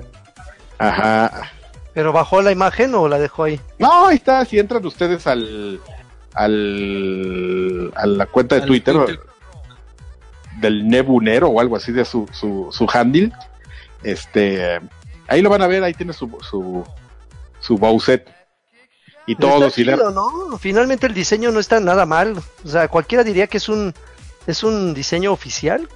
[0.77, 1.51] ajá,
[1.93, 3.59] ¿Pero bajó la imagen o la dejó ahí?
[3.79, 5.79] no, ahí está, si entran ustedes al,
[6.34, 9.19] al, a la cuenta de Al Twitter, Twitter.
[10.59, 13.32] del Nebunero o algo así de su, su, su handle,
[14.03, 14.79] este,
[15.27, 16.83] ahí lo van a ver, ahí tiene su, su,
[17.59, 18.27] su Bowsette.
[19.27, 20.57] Y todos, está chido, ¿no?
[20.57, 22.41] Finalmente el diseño no está nada mal.
[22.65, 23.93] O sea, cualquiera diría que es un
[24.47, 25.87] es un diseño oficial.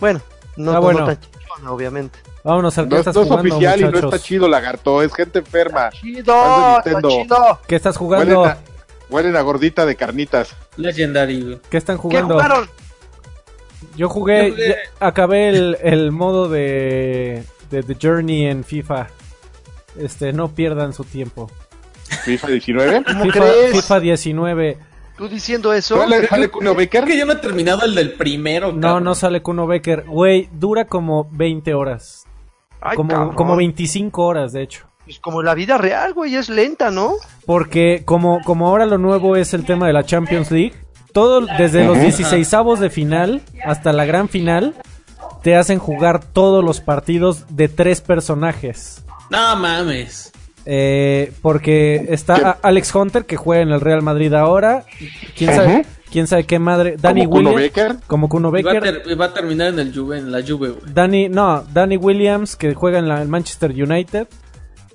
[0.00, 0.20] Bueno,
[0.56, 1.04] no, Ah, no bueno.
[1.06, 2.18] tan chingón, obviamente.
[2.42, 4.14] Vámonos al que no, estás no es jugando, oficial y no muchachos.
[4.14, 5.90] está chido, lagarto, es gente enferma.
[5.90, 7.60] Chido, está chido.
[7.66, 8.44] ¿Qué estás Huelen jugando?
[8.46, 8.58] a,
[9.10, 10.54] huelen a gordita de carnitas.
[10.76, 11.60] Legendary.
[11.70, 12.34] ¿Qué están ¿Qué jugando?
[12.34, 12.68] jugaron?
[13.96, 19.08] Yo jugué, Yo jugué- ya- acabé el, el modo de, de The Journey en FIFA.
[19.98, 21.50] Este, no pierdan su tiempo.
[22.24, 23.04] FIFA 19.
[23.04, 23.72] ¿Cómo FIFA, crees?
[23.72, 24.78] FIFA 19.
[25.16, 25.96] ¿Tú diciendo eso?
[25.96, 27.04] ¿Sale, sale Kuno Creo Becker?
[27.04, 29.04] que yo no he terminado el del primero, No, cabrón.
[29.04, 30.04] no sale Kuno Becker.
[30.06, 32.24] Güey, dura como 20 horas.
[32.80, 33.34] Ay, como, cabrón.
[33.36, 34.86] como 25 horas, de hecho.
[35.04, 37.12] Pues como la vida real, güey, es lenta, ¿no?
[37.46, 40.74] Porque como, como ahora lo nuevo es el tema de la Champions League,
[41.14, 42.50] todo desde los 16
[42.80, 44.74] de final hasta la gran final,
[45.42, 49.02] te hacen jugar todos los partidos de tres personajes.
[49.30, 50.32] No mames.
[50.66, 54.84] Eh, porque está Alex Hunter que juega en el Real Madrid ahora.
[55.36, 56.96] ¿Quién sabe, quién sabe qué madre?
[56.98, 57.74] Danny Como Kuno Williams.
[57.74, 57.96] Becker.
[58.06, 59.02] Como Kuno Y va, a Becker.
[59.02, 60.92] ter- y va a terminar en el Juve, en la Juve, güey.
[60.92, 64.26] Danny, no, Danny Williams que juega en la el Manchester United.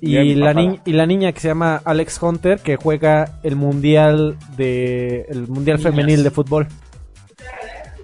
[0.02, 4.36] Y la, ni- y la niña que se llama Alex Hunter que juega el mundial
[4.56, 5.92] de el mundial Niñas.
[5.92, 6.66] femenil de fútbol.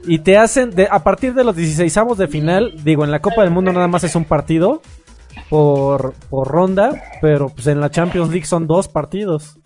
[0.07, 3.42] Y te hacen de, a partir de los 16 de final, digo, en la Copa
[3.42, 4.80] del Mundo nada más es un partido
[5.49, 9.57] por, por ronda, pero pues en la Champions League son dos partidos.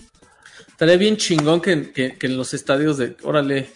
[0.69, 3.17] Estaría bien chingón que, que, que en los estadios de.
[3.23, 3.69] Órale.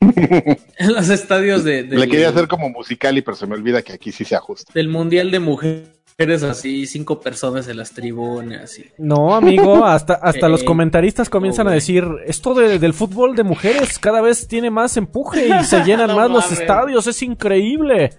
[0.00, 3.82] en los estadios de, del, Le quería hacer como musical y pero se me olvida
[3.82, 4.72] que aquí sí se ajusta.
[4.74, 5.88] del Mundial de Mujeres,
[6.18, 8.84] así, cinco personas en las tribunas, así.
[8.98, 13.42] No, amigo, hasta, hasta Eh, los comentaristas comienzan a decir, esto de- del fútbol de
[13.42, 18.10] mujeres cada vez tiene más empuje y se llenan No más los estadios, es increíble.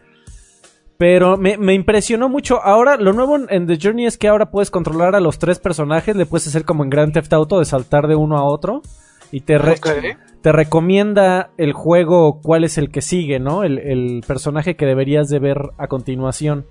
[0.98, 2.62] Pero me, me impresionó mucho.
[2.64, 6.16] Ahora, lo nuevo en- The Journey es que ahora puedes controlar a los tres personajes,
[6.16, 8.82] le puedes hacer como en Grand Theft Auto de saltar de uno a otro.
[9.32, 9.76] Y te, re-
[10.42, 13.64] te recomienda el juego cuál es el que sigue, ¿no?
[13.64, 16.66] El, el personaje que deberías de ver a continuación.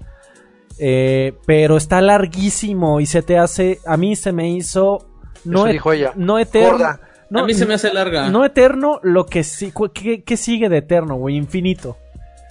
[0.78, 5.06] Eh, pero está larguísimo y se te hace, a mí se me hizo
[5.44, 6.12] no, Eso et- dijo ella.
[6.16, 6.98] no eterno.
[7.30, 8.28] No, a mí se me hace larga.
[8.28, 11.36] no eterno, lo que sí, ¿qué, qué sigue de eterno, güey?
[11.36, 11.96] Infinito.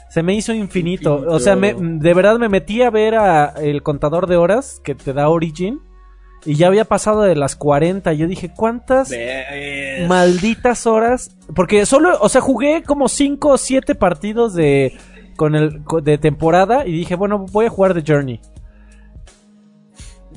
[0.09, 1.13] Se me hizo infinito.
[1.15, 1.35] Infinito.
[1.35, 4.93] O sea, me- de verdad me metí a ver a el contador de horas que
[4.95, 5.79] te da Origin
[6.45, 8.13] y ya había pasado de las 40.
[8.13, 9.09] Yo dije, ¿cuántas
[10.07, 11.31] malditas horas?
[11.55, 14.97] Porque solo, o sea, jugué como 5 o 7 partidos de,
[15.35, 18.39] con el de temporada y dije, bueno, voy a jugar The Journey.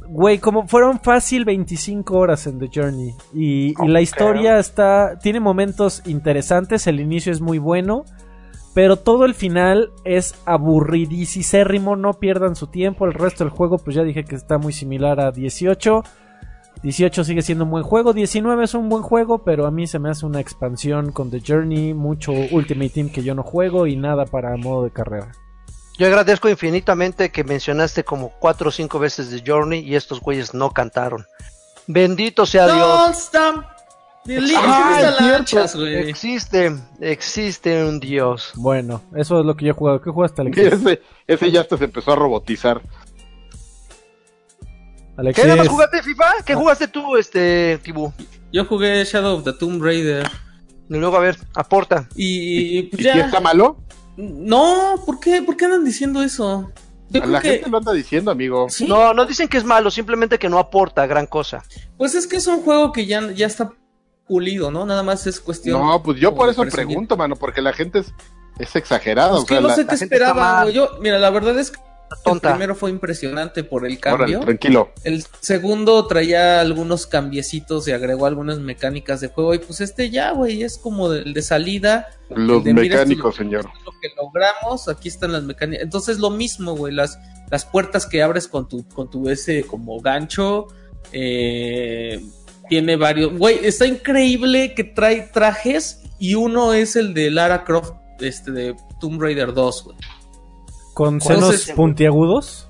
[0.09, 3.15] Güey, como fueron fácil 25 horas en The Journey.
[3.35, 5.19] Y, y la historia está.
[5.21, 6.87] Tiene momentos interesantes.
[6.87, 8.05] El inicio es muy bueno.
[8.77, 11.97] Pero todo el final es aburridísimo.
[11.97, 13.07] No pierdan su tiempo.
[13.07, 16.05] El resto del juego, pues ya dije que está muy similar a 18.
[16.83, 18.13] 18 sigue siendo un buen juego.
[18.13, 19.45] 19 es un buen juego.
[19.45, 21.95] Pero a mí se me hace una expansión con The Journey.
[21.95, 23.87] Mucho Ultimate Team que yo no juego.
[23.87, 25.33] Y nada para modo de carrera.
[25.99, 30.53] Yo agradezco infinitamente que mencionaste como cuatro o cinco veces de Journey y estos güeyes
[30.53, 31.25] no cantaron.
[31.87, 33.31] Bendito sea Dios.
[33.35, 33.63] Ah,
[34.27, 36.09] the.
[36.09, 38.53] Existe, existe un Dios.
[38.57, 40.01] Bueno, eso es lo que yo he jugado.
[40.01, 40.65] ¿Qué jugaste, Alexis?
[40.73, 42.83] Ese, ese ya hasta se empezó a robotizar.
[45.17, 45.43] Alexis.
[45.43, 46.25] ¿Qué nada más jugaste FIFA?
[46.45, 48.13] ¿Qué jugaste tú, este, Tibu?
[48.53, 50.29] Yo jugué Shadow of the Tomb Raider.
[50.89, 52.09] Y luego, a ver, aporta.
[52.15, 53.27] Y pues ¿Y ya.
[53.27, 53.79] está malo?
[54.17, 55.43] No, ¿por qué?
[55.43, 56.71] ¿Por qué andan diciendo eso?
[57.11, 57.51] Yo A la que.
[57.51, 58.67] gente lo anda diciendo, amigo.
[58.69, 61.65] Sí, No, no dicen que es malo, simplemente que no aporta gran cosa.
[61.97, 63.73] Pues es que es un juego que ya, ya está
[64.27, 64.87] pulido, ¿no?
[64.87, 65.81] Nada más es cuestión.
[65.81, 68.13] No, pues yo por eso pregunto, mano, porque la gente es,
[68.59, 69.31] es exagerada.
[69.33, 70.71] Pues o que sea, no sé la qué esperaba.
[70.71, 71.79] Yo, mira, la verdad es que
[72.25, 74.41] el primero fue impresionante por el Órale, cambio.
[74.41, 74.91] tranquilo.
[75.05, 79.55] El segundo traía algunos cambiecitos y agregó algunas mecánicas de juego.
[79.55, 82.09] Y pues este ya, güey, es como el de salida.
[82.31, 83.65] Los de, mecánicos, señor.
[83.85, 85.85] Lo que logramos, aquí están las mecánicas.
[85.85, 87.19] Entonces lo mismo, güey, las,
[87.51, 90.67] las puertas que abres con tu, con tu ese como gancho.
[91.13, 92.21] eh,
[92.69, 93.37] tiene varios.
[93.39, 96.03] Güey, está increíble que trae trajes.
[96.19, 99.97] Y uno es el de Lara Croft, este de Tomb Raider 2, güey.
[100.97, 102.69] Con ¿Cuál senos puntiagudos.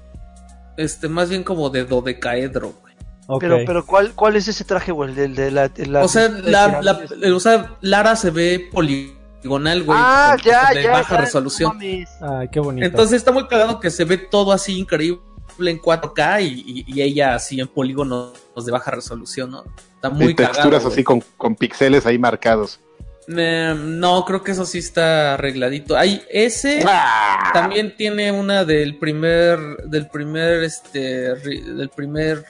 [0.77, 3.39] Este, más bien como de dodecaedro, güey.
[3.39, 5.17] Pero, pero ¿cuál, ¿cuál es ese traje, güey?
[5.17, 7.33] El de, la, de la- o sea, de la, la- pirámides.
[7.33, 9.97] o sea, Lara se ve poligonal, güey.
[10.01, 10.91] Ah, con- ya, de ya.
[10.91, 11.79] baja ya, resolución.
[11.79, 12.29] no.
[12.39, 12.85] Ay, qué bonito.
[12.85, 15.21] Entonces está muy cagado que se ve todo así increíble
[15.61, 18.33] en 4K y, y- y ella así en polígonos
[18.65, 19.63] de baja resolución, ¿no?
[19.95, 22.81] Está muy y texturas cagado, así con, con pixeles ahí marcados.
[23.29, 25.97] Eh, no, creo que eso sí está arregladito.
[25.97, 27.51] Hay ese ¡Ah!
[27.53, 32.45] también tiene una del primer del primer este del primer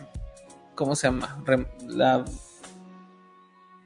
[0.74, 1.42] ¿cómo se llama?
[1.88, 2.24] La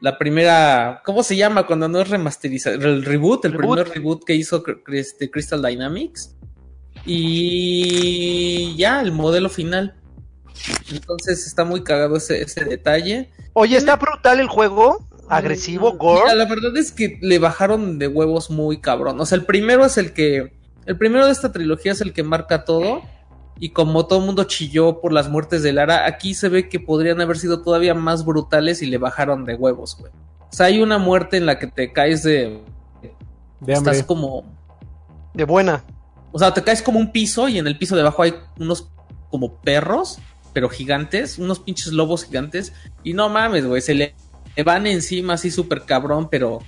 [0.00, 2.76] la primera, ¿cómo se llama cuando no es remasterizado?
[2.76, 3.76] El reboot, el Reboot.
[3.82, 6.34] primer reboot que hizo este, Crystal Dynamics.
[7.04, 9.94] Y ya, el modelo final.
[10.90, 13.30] Entonces está muy cagado ese, ese detalle.
[13.52, 15.06] Oye, está brutal el juego.
[15.30, 16.22] Agresivo, gore.
[16.22, 19.20] mira, la verdad es que le bajaron de huevos muy cabrón.
[19.20, 20.52] O sea, el primero es el que.
[20.86, 23.02] El primero de esta trilogía es el que marca todo.
[23.58, 26.80] Y como todo el mundo chilló por las muertes de Lara, aquí se ve que
[26.80, 30.10] podrían haber sido todavía más brutales y le bajaron de huevos, güey.
[30.50, 32.62] O sea, hay una muerte en la que te caes de.
[33.60, 33.92] de hambre.
[33.92, 34.44] Estás como.
[35.34, 35.84] De buena.
[36.32, 38.88] O sea, te caes como un piso y en el piso de abajo hay unos
[39.30, 40.18] como perros,
[40.52, 42.72] pero gigantes, unos pinches lobos gigantes.
[43.04, 44.14] Y no mames, güey, se le,
[44.56, 46.60] le van encima así súper cabrón, pero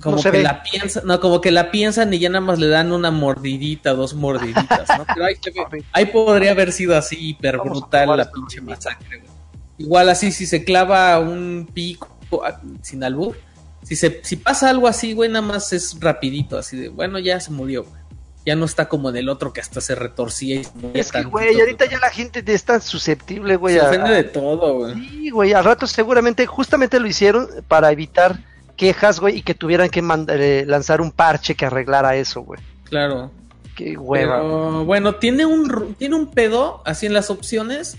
[0.00, 0.42] como No que ve.
[0.42, 3.94] la piensan, no, como que la piensan y ya nada más le dan una mordidita,
[3.94, 5.04] dos mordiditas, ¿no?
[5.14, 9.18] Pero ahí, se ve- ahí podría haber sido así hiper Vamos brutal la pinche masacre,
[9.20, 9.30] güey.
[9.78, 12.08] Igual así, si se clava un pico
[12.44, 13.36] ah, sin albur,
[13.82, 17.38] si, se, si pasa algo así, güey, nada más es rapidito, así de, bueno, ya
[17.40, 18.00] se murió, güey.
[18.46, 21.60] Ya no está como en el otro que hasta se retorcía y Es que, güey,
[21.60, 23.74] ahorita ya la gente está susceptible, güey.
[23.74, 24.94] se a- ofende de todo, güey.
[24.94, 28.38] Sí, güey, al rato seguramente justamente lo hicieron para evitar
[28.76, 32.60] quejas, güey, y que tuvieran que mand- eh, lanzar un parche que arreglara eso, güey.
[32.84, 33.32] Claro.
[33.74, 34.36] Qué hueva.
[34.36, 37.96] Pero, bueno, tiene un, tiene un pedo, así en las opciones.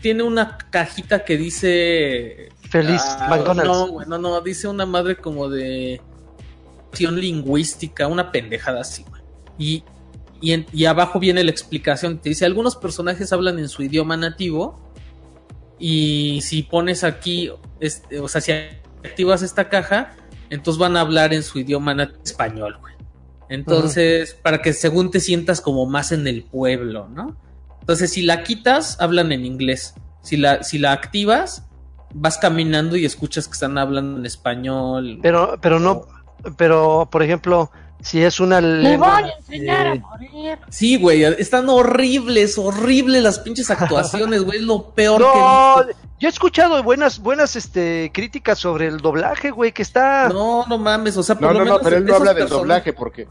[0.00, 2.48] Tiene una cajita que dice.
[2.70, 3.72] Feliz ah, McDonald's.
[3.72, 6.00] No, güey, no, no, dice una madre como de.
[6.88, 9.04] Opción lingüística, una pendejada así.
[9.58, 9.84] Y,
[10.40, 12.18] y, en- y abajo viene la explicación.
[12.18, 14.80] Te dice: algunos personajes hablan en su idioma nativo.
[15.78, 17.50] Y si pones aquí,
[17.80, 20.14] este, o sea, si activas esta caja,
[20.48, 22.94] entonces van a hablar en su idioma español, güey.
[23.48, 27.36] Entonces, para que según te sientas como más en el pueblo, ¿no?
[27.80, 29.94] Entonces, si la quitas, hablan en inglés.
[30.22, 31.66] Si la, si la activas,
[32.14, 35.18] vas caminando y escuchas que están hablando en español.
[35.20, 36.06] Pero, pero no,
[36.56, 37.72] pero, por ejemplo,
[38.02, 40.58] si es una Le voy a enseñar a morir.
[40.68, 45.86] Sí, güey, están horribles, horribles las pinches actuaciones, güey, es lo peor No, que he
[45.86, 46.02] visto.
[46.20, 50.28] yo he escuchado buenas, buenas, este, críticas sobre el doblaje, güey, que está.
[50.28, 52.48] No, no mames, o sea, por No, lo no, no, pero él no habla del
[52.48, 53.28] doblaje porque,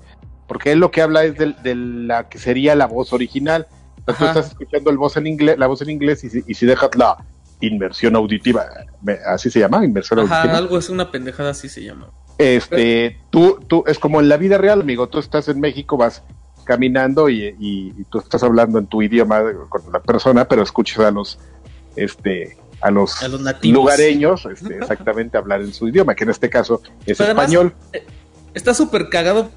[0.47, 3.67] porque él lo que habla es del- de, la que sería la voz original.
[3.97, 6.53] Entonces tú estás escuchando el voz en inglés, la voz en inglés y, si- y
[6.55, 7.17] si dejas la
[7.59, 8.65] inmersión auditiva,
[9.03, 10.57] me- así se llama, inmersión Ajá, auditiva.
[10.57, 12.09] algo es una pendejada así se llama.
[12.41, 15.07] Este, tú, tú, es como en la vida real, amigo.
[15.09, 16.23] Tú estás en México, vas
[16.63, 20.99] caminando y, y- y tú estás hablando en tu idioma con la persona, pero escuchas
[20.99, 21.39] a los,
[21.95, 23.75] este, a los, A los nativos.
[23.75, 27.73] lugareños, este, exactamente hablar en su idioma, que en este caso es Pero además, español.
[28.53, 29.49] Está súper cagado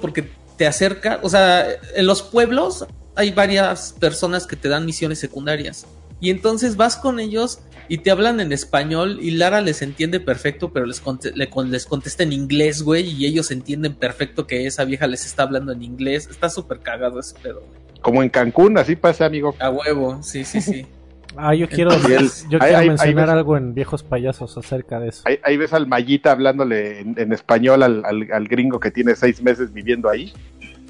[0.00, 2.84] porque te acerca, o sea, en los pueblos
[3.16, 5.86] hay varias personas que te dan misiones secundarias.
[6.20, 7.60] Y entonces vas con ellos
[7.90, 11.70] y te hablan en español y Lara les entiende perfecto, pero les, conte- le con-
[11.70, 15.72] les contesta en inglés, güey, y ellos entienden perfecto que esa vieja les está hablando
[15.72, 16.28] en inglés.
[16.30, 17.80] Está súper cagado ese pedo, güey.
[18.00, 19.54] Como en Cancún, así pasa, amigo.
[19.58, 20.86] A huevo, sí, sí, sí.
[21.36, 24.98] Ah, yo quiero, Entonces, yo quiero ahí- ahí mencionar ves- algo en Viejos Payasos acerca
[24.98, 25.22] de eso.
[25.26, 29.14] Ahí, ahí ves al Mayita hablándole en, en español al, al- al gringo que tiene
[29.14, 30.32] seis meses viviendo ahí.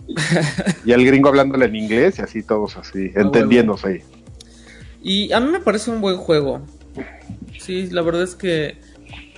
[0.84, 4.01] y al gringo hablándole en inglés y así todos así, Ah, entendiéndose ahí.
[5.03, 6.62] Y a mí me parece un buen juego.
[7.61, 8.78] Sí, la verdad es que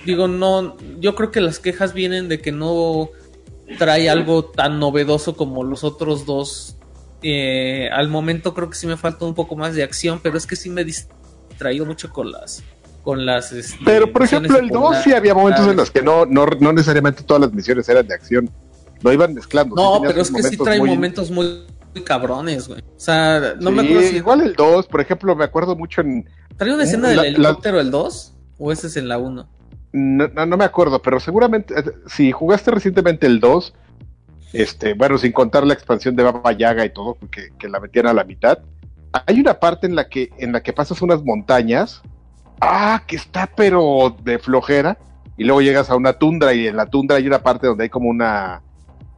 [0.05, 3.09] digo, no, yo creo que las quejas vienen de que no
[3.77, 6.77] trae algo tan novedoso como los otros dos.
[7.21, 10.45] Eh, al momento creo que sí me falta un poco más de acción, pero es
[10.45, 12.63] que sí me he distraído mucho con las
[13.01, 16.25] con las este, Pero por ejemplo, el 2 sí había momentos en los que no,
[16.25, 18.49] no, no necesariamente todas las misiones eran de acción.
[19.01, 19.75] Lo iban mezclando.
[19.75, 21.63] No, sí pero es que sí trae muy- momentos muy,
[22.05, 22.79] cabrones, güey.
[22.79, 25.99] O sea, no me Sí, acuerdo si Igual el 2, por ejemplo, me acuerdo mucho
[26.01, 26.27] en.
[26.57, 29.47] Trae una escena del la- helicóptero el 2 o ese es en la 1.
[29.93, 33.73] No, no, no me acuerdo, pero seguramente, eh, si jugaste recientemente el 2,
[34.53, 38.07] este, bueno, sin contar la expansión de Baba Yaga y todo, que, que la metían
[38.07, 38.59] a la mitad,
[39.27, 42.01] hay una parte en la que, en la que pasas unas montañas,
[42.61, 44.97] ah, que está pero de flojera,
[45.37, 47.89] y luego llegas a una tundra, y en la tundra hay una parte donde hay
[47.89, 48.61] como una,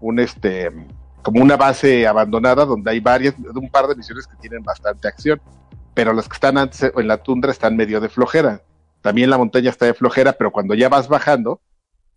[0.02, 0.70] un este,
[1.22, 5.40] como una base abandonada, donde hay varias, un par de misiones que tienen bastante acción,
[5.96, 8.62] pero las que están antes en la tundra están medio de flojera.
[9.02, 11.62] También la montaña está de flojera, pero cuando ya vas bajando,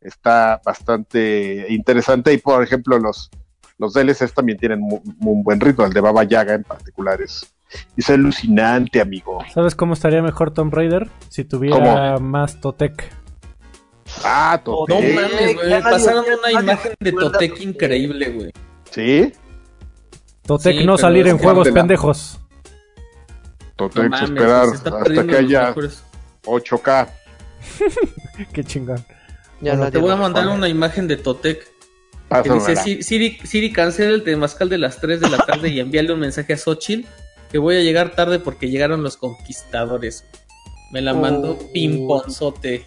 [0.01, 2.33] está bastante interesante.
[2.35, 3.31] Y por ejemplo, los,
[3.79, 5.85] los DLCs también tienen un buen ritmo.
[5.87, 7.51] El de Baba Yaga en particular es,
[7.97, 9.39] es alucinante, amigo.
[9.55, 11.09] ¿Sabes cómo estaría mejor Tomb Raider?
[11.29, 12.19] Si tuviera ¿Cómo?
[12.21, 13.13] más Totec.
[14.25, 15.15] Ah, No Totek.
[15.15, 15.69] mames, güey.
[15.71, 17.61] nadie- Pasaron una nadie imagen de Totec Totec.
[17.61, 18.53] increíble, güey.
[18.91, 19.33] Sí,
[20.43, 22.41] Totec Sí, no salir en juegos pendejos.
[23.79, 26.03] No mames, esperar hasta que haya mejores.
[26.45, 27.09] 8K.
[28.53, 29.05] Qué chingón.
[29.61, 31.67] Ya Bueno, te voy a mandar una imagen de Totec
[32.43, 35.81] que dice "Si- Siri, Siri cancela el temazcal de las 3 de la tarde y
[35.81, 37.07] envíale un mensaje a Xochitl
[37.51, 40.25] que voy a llegar tarde porque llegaron los conquistadores.
[40.93, 41.73] Me la mandó Oh.
[41.73, 42.85] Pimponzote.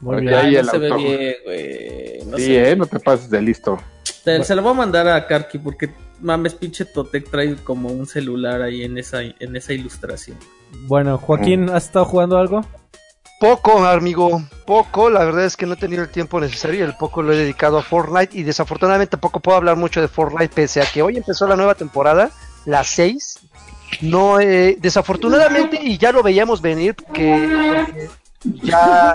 [0.00, 0.34] Muy bien.
[0.34, 2.18] Ay, no el se ve bien, güey.
[2.30, 2.70] No sí, sé.
[2.70, 3.78] eh, no te pases de listo.
[4.04, 5.90] Se lo voy a mandar a Karki porque
[6.20, 10.36] mames, pinche Totec trae como un celular ahí en esa, en esa ilustración.
[10.86, 12.62] Bueno, Joaquín, ¿has estado jugando algo?
[13.38, 15.10] Poco, amigo, poco.
[15.10, 16.84] La verdad es que no he tenido el tiempo necesario.
[16.84, 20.54] El poco lo he dedicado a Fortnite y desafortunadamente poco puedo hablar mucho de Fortnite
[20.54, 22.30] pese a que hoy empezó la nueva temporada,
[22.64, 23.40] la 6.
[24.00, 28.08] No, eh, desafortunadamente y ya lo veíamos venir porque
[28.42, 29.14] ya,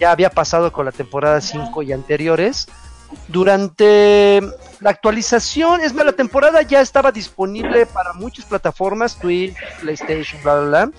[0.00, 2.68] ya había pasado con la temporada 5 y anteriores.
[3.28, 4.40] Durante
[4.80, 10.54] la actualización, es más, la temporada ya estaba disponible para muchas plataformas, Twitch, PlayStation, bla,
[10.60, 10.90] bla, bla,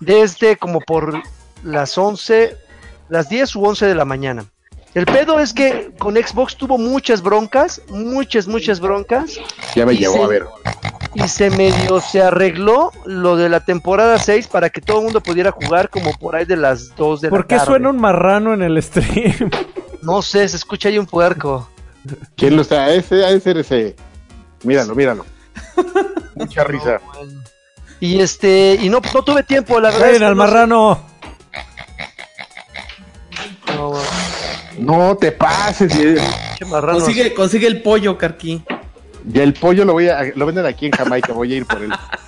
[0.00, 1.20] desde como por
[1.62, 2.56] las 11,
[3.08, 4.44] las 10 u 11 de la mañana.
[4.94, 9.38] El pedo es que con Xbox tuvo muchas broncas, muchas, muchas broncas,
[9.76, 10.46] Ya me se- a ver.
[11.14, 15.20] y se medio se arregló lo de la temporada 6 para que todo el mundo
[15.20, 17.66] pudiera jugar como por ahí de las 2 de ¿Por la qué tarde.
[17.66, 19.50] suena un marrano en el stream?
[20.02, 21.68] No sé, se escucha ahí un puerco.
[22.36, 22.92] ¿Quién lo está?
[22.92, 23.96] Ese, a ese, ese.
[24.62, 25.26] Míralo, míralo.
[26.34, 27.00] Mucha risa.
[28.00, 30.06] Y este, y no, no tuve tiempo, la verdad.
[30.06, 31.02] es ¡Ven que al no marrano!
[33.74, 33.92] No,
[34.78, 35.94] No te pases.
[35.96, 36.16] eh.
[36.70, 38.62] Consigue, consigue el pollo, Karki.
[39.32, 41.82] Y el pollo lo voy a, lo venden aquí en Jamaica, voy a ir por
[41.82, 41.90] él.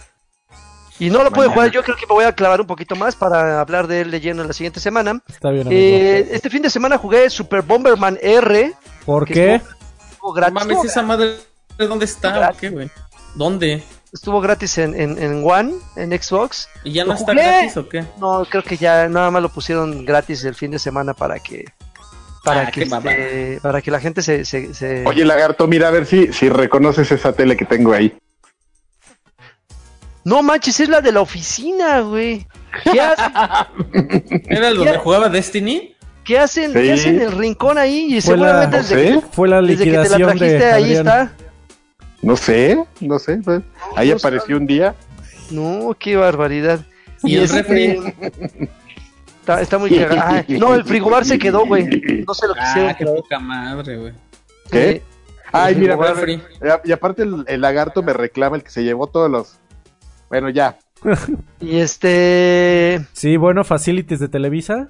[1.01, 1.55] Y no lo puedo Mañana.
[1.55, 4.11] jugar, yo creo que me voy a clavar un poquito más para hablar de él
[4.11, 5.21] de lleno en la siguiente semana.
[5.29, 5.81] Está bien, amigo.
[5.81, 8.73] Eh, este fin de semana jugué Super Bomberman R.
[9.07, 9.57] ¿Por qué?
[9.57, 9.75] estuvo-
[10.11, 10.55] estuvo gratis.
[10.55, 11.37] Mames, esa madre,
[11.79, 12.31] ¿dónde está?
[12.33, 12.57] Gratis.
[12.57, 12.91] ¿O qué, güey?
[13.35, 13.83] ¿Dónde?
[14.13, 16.69] estuvo gratis en, en, en One, en Xbox.
[16.83, 17.45] ¿Y ya no está jugué.
[17.47, 18.05] gratis o qué?
[18.19, 21.65] No, creo que ya nada más lo pusieron gratis el fin de semana para que
[22.45, 25.91] para Ah, que este, para que la gente se, se, se- Oye, lagarto, mira a
[25.93, 28.13] ver si, si reconoces esa tele que tengo ahí.
[30.31, 32.47] No manches, es la de la oficina, güey.
[32.85, 33.69] ¿Qué, ha-
[34.49, 35.95] ¿Era el donde jugaba Destiny?
[36.25, 36.79] qué hacen, Sí.
[36.79, 38.15] qué hacen en el rincón ahí?
[38.17, 40.59] Y Fue la- seguramente No desde, que, Fue la desde que te la liquidación trajiste
[40.67, 41.33] de ahí está.
[42.23, 43.39] no sé, no sé.
[43.45, 43.63] pues.
[43.97, 44.95] Ahí no apareció un día.
[45.51, 46.81] No, qué barbaridad.
[47.25, 48.15] ¿Y el este, refri?
[49.41, 50.21] Está, está muy cagado.
[50.23, 51.85] Ah, no, el frigobar se quedó, güey.
[52.27, 52.95] No sé lo que Ah, hicieron.
[52.95, 54.13] qué poca madre, güey.
[54.71, 55.03] ¿Qué?
[55.51, 55.99] Ay, mira,
[56.85, 59.59] y aparte el, el lagarto me reclama el que se llevó todos los.
[60.31, 60.79] Bueno, ya.
[61.61, 63.05] Y este.
[63.13, 64.89] Sí, bueno, facilities de Televisa.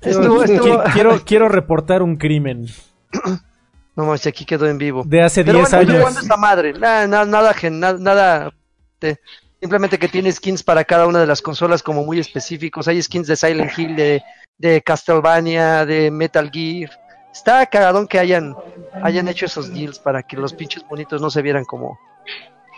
[0.00, 2.66] Estuvo, Quiero, estuvo- quiero, quiero reportar un crimen
[3.96, 5.02] No manches, aquí quedó en vivo.
[5.06, 6.02] de hace Pero 10 bueno, años.
[6.02, 6.72] ¿cuándo esta madre?
[6.74, 8.52] Nada, nada, nada, gen- nada, nada,
[8.98, 9.18] te-
[9.58, 12.88] simplemente que tiene skins para cada una de las consolas como muy específicos.
[12.88, 14.22] Hay skins de Silent Hill, de,
[14.58, 16.90] de Castlevania, de Metal Gear.
[17.32, 18.54] Está cagadón que hayan,
[19.02, 21.98] hayan hecho esos deals para que los pinches bonitos no se vieran como,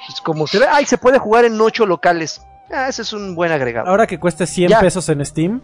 [0.08, 0.66] pues, como se ve.
[0.70, 2.40] Ay, se puede jugar en ocho locales.
[2.72, 3.88] Ah, ese es un buen agregado.
[3.88, 4.80] Ahora que cueste 100 Ya.
[4.80, 5.60] pesos en Steam,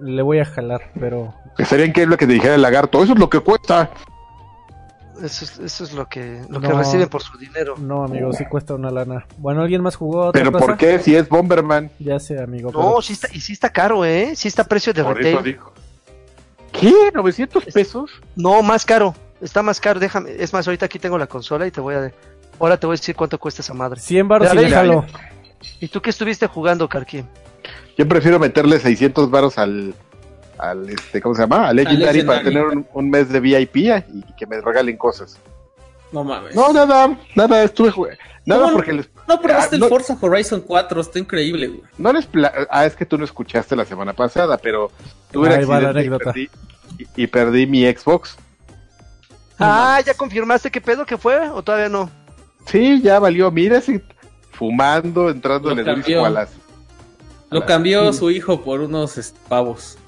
[0.00, 1.34] le voy a jalar, pero
[1.68, 3.02] Sería increíble que te dijera el lagarto.
[3.02, 3.90] Eso es lo que cuesta.
[5.22, 6.78] Eso es, eso es lo que, lo que No.
[6.78, 7.74] reciben por su dinero.
[7.78, 9.26] no, amigo, sí cuesta una lana.
[9.36, 10.64] Bueno, ¿alguien más jugó otra Pero cosa?
[10.64, 10.98] ¿por qué?
[11.00, 11.90] Si es Bomberman.
[11.98, 12.70] Ya sé, amigo.
[12.72, 14.32] No, pero- sí está, y sí está caro, ¿eh?
[14.34, 15.34] Sí está a precio de Por retail.
[15.34, 15.72] eso dijo.
[16.72, 16.94] ¿Qué?
[17.12, 18.10] ¿900 pesos?
[18.36, 19.14] No, más caro.
[19.42, 20.00] Está más caro.
[20.00, 20.30] Déjame.
[20.38, 22.12] Es más, ahorita aquí tengo la consola y te voy a.
[22.60, 23.98] Ahora te voy a decir cuánto cuesta esa madre.
[24.00, 25.04] 100 baros y ves, le jalo.
[25.80, 27.24] ¿Y tú qué estuviste jugando, Karki?
[27.96, 29.94] Yo prefiero meterle 600 varos al,
[30.58, 31.68] al este, ¿cómo se llama?
[31.68, 33.92] Al Legendary para tener un, un mes de VIP y
[34.38, 35.38] que me regalen cosas.
[36.12, 36.54] No mames.
[36.54, 38.18] No, nada, nada, estuve jugando.
[38.44, 38.76] Nada ¿Cómo no?
[38.78, 39.84] porque les, No probaste Ah, no.
[39.86, 41.82] el Forza Horizon 4, está increíble, güey.
[41.98, 44.90] no les pla- ah, es que tú no escuchaste la semana pasada, pero
[45.30, 46.24] tuve Ahí va la y anécdota.
[46.32, 46.50] perdí,
[46.98, 48.36] y, y perdí mi Xbox.
[49.58, 51.48] Ah, ¿ya confirmaste qué pedo que fue?
[51.50, 52.10] ¿O todavía no?
[52.66, 54.00] Sí, ya valió, mira, sí,
[54.52, 56.04] fumando, entrando Lo en el cambió.
[56.06, 56.50] disco a las...
[57.50, 59.98] Lo cambió su hijo por unos pavos.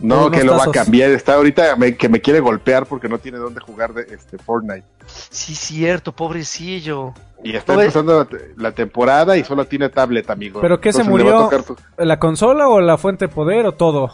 [0.00, 3.08] No, Unos que lo va a cambiar, está ahorita me- que me quiere golpear porque
[3.08, 4.84] no tiene dónde jugar de este Fortnite.
[5.06, 7.14] Sí, cierto, pobrecillo.
[7.42, 10.60] Y está empezando la, la temporada y solo tiene tablet, amigo.
[10.60, 11.48] ¿Pero qué se Entonces murió?
[11.66, 14.12] tu- ¿La consola o la fuente de poder o todo?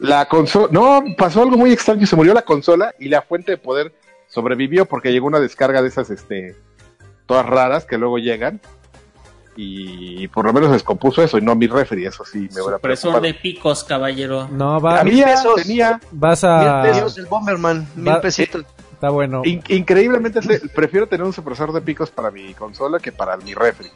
[0.00, 3.58] La consola, no, pasó algo muy extraño, se murió la consola y la fuente de
[3.58, 3.94] poder
[4.28, 6.56] sobrevivió porque llegó una descarga de esas, este,
[7.26, 8.60] todas raras que luego llegan
[9.56, 13.34] y por lo menos descompuso eso y no mi refri, eso sí me hubiera de
[13.34, 14.48] picos, caballero.
[14.48, 15.62] No, va, mil Había, pesos.
[15.62, 16.82] tenía, vas Mil a...
[16.82, 17.86] pesos el Bomberman.
[17.94, 18.64] Mil Va- pesitos.
[18.92, 19.42] Está bueno.
[19.44, 23.54] in- increíblemente le- prefiero tener un supresor de picos para mi consola que para mi
[23.54, 23.88] refri.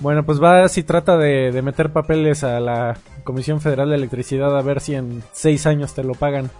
[0.00, 4.56] Bueno, pues va si trata de, de meter papeles a la Comisión Federal de Electricidad
[4.56, 6.50] a ver si en seis años te lo pagan.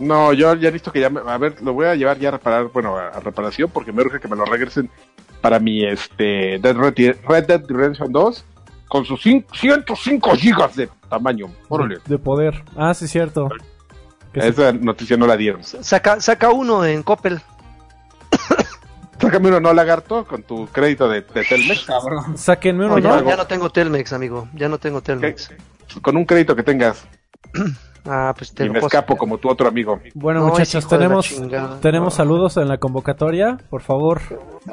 [0.00, 2.28] No, yo ya he visto que ya, me- a ver, lo voy a llevar ya
[2.28, 4.90] a reparar, bueno, a, a reparación porque me urge que me lo regresen
[5.40, 8.44] para mi este Dead Red, Red Dead Redemption 2
[8.88, 11.46] con sus cin- 105 gigas de tamaño.
[11.68, 11.98] Órale.
[12.06, 12.62] De poder.
[12.76, 13.48] Ah, sí, cierto.
[14.32, 15.62] Esa noticia no la dieron.
[15.64, 17.40] Saca, saca uno en Coppel.
[19.18, 21.84] Sácame uno no lagarto con tu crédito de, de Telmex.
[21.86, 22.36] Cabrón.
[22.36, 23.28] Sáquenme uno, No, ya, ¿no?
[23.30, 24.48] ya no tengo Telmex, amigo.
[24.54, 25.06] Ya no tengo ¿Qué?
[25.06, 25.50] Telmex.
[26.02, 27.06] Con un crédito que tengas
[28.08, 30.00] Ah, pues te y lo me escapo como tu otro amigo.
[30.14, 31.28] Bueno, No, muchachos, tenemos,
[31.80, 34.20] tenemos saludos en la convocatoria, por favor.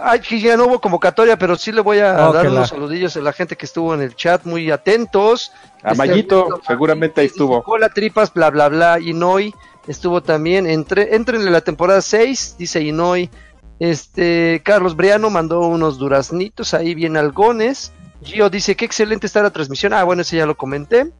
[0.01, 2.69] Ay, que ya no hubo convocatoria, pero sí le voy a Oh, dar la- unos
[2.69, 5.51] saludillos a la gente que estuvo en el chat, muy atentos.
[5.81, 7.63] A Este, Mayito, seguramente ahí estuvo.
[7.63, 8.99] Cola tripas, bla bla bla.
[8.99, 9.53] Inoi
[9.87, 10.67] estuvo también.
[10.67, 13.29] Entre, entrenle la temporada 6, dice Inoi.
[13.79, 17.91] Este Carlos Briano mandó unos duraznitos ahí bien algones.
[18.23, 19.91] Gio dice que excelente está la transmisión.
[19.93, 21.11] Ah, bueno, ese ya lo comenté.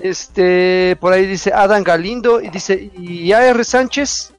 [0.00, 4.32] Este, por ahí dice Adam Galindo y dice, ¿y AR Sánchez?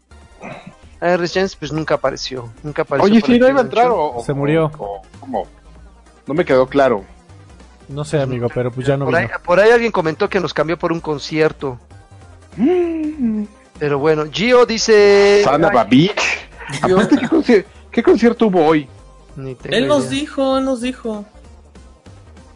[1.02, 3.12] AR Sánchez pues nunca apareció, nunca apareció.
[3.12, 4.72] Oye, sí, no iba a entrar o, o- Se murió.
[4.78, 5.48] o- ¿Cómo?
[6.28, 7.04] No me quedó claro.
[7.90, 10.54] No sé, amigo, pero pues ya no por, ahí, por ahí alguien comentó que nos
[10.54, 11.80] cambió por un concierto.
[13.80, 15.42] Pero bueno, Gio dice...
[15.44, 15.68] Sana.
[15.70, 16.14] Aparte,
[17.18, 18.88] ¿qué, conci- qué concierto hubo hoy?
[19.36, 21.26] ni Él nos dijo, él nos dijo.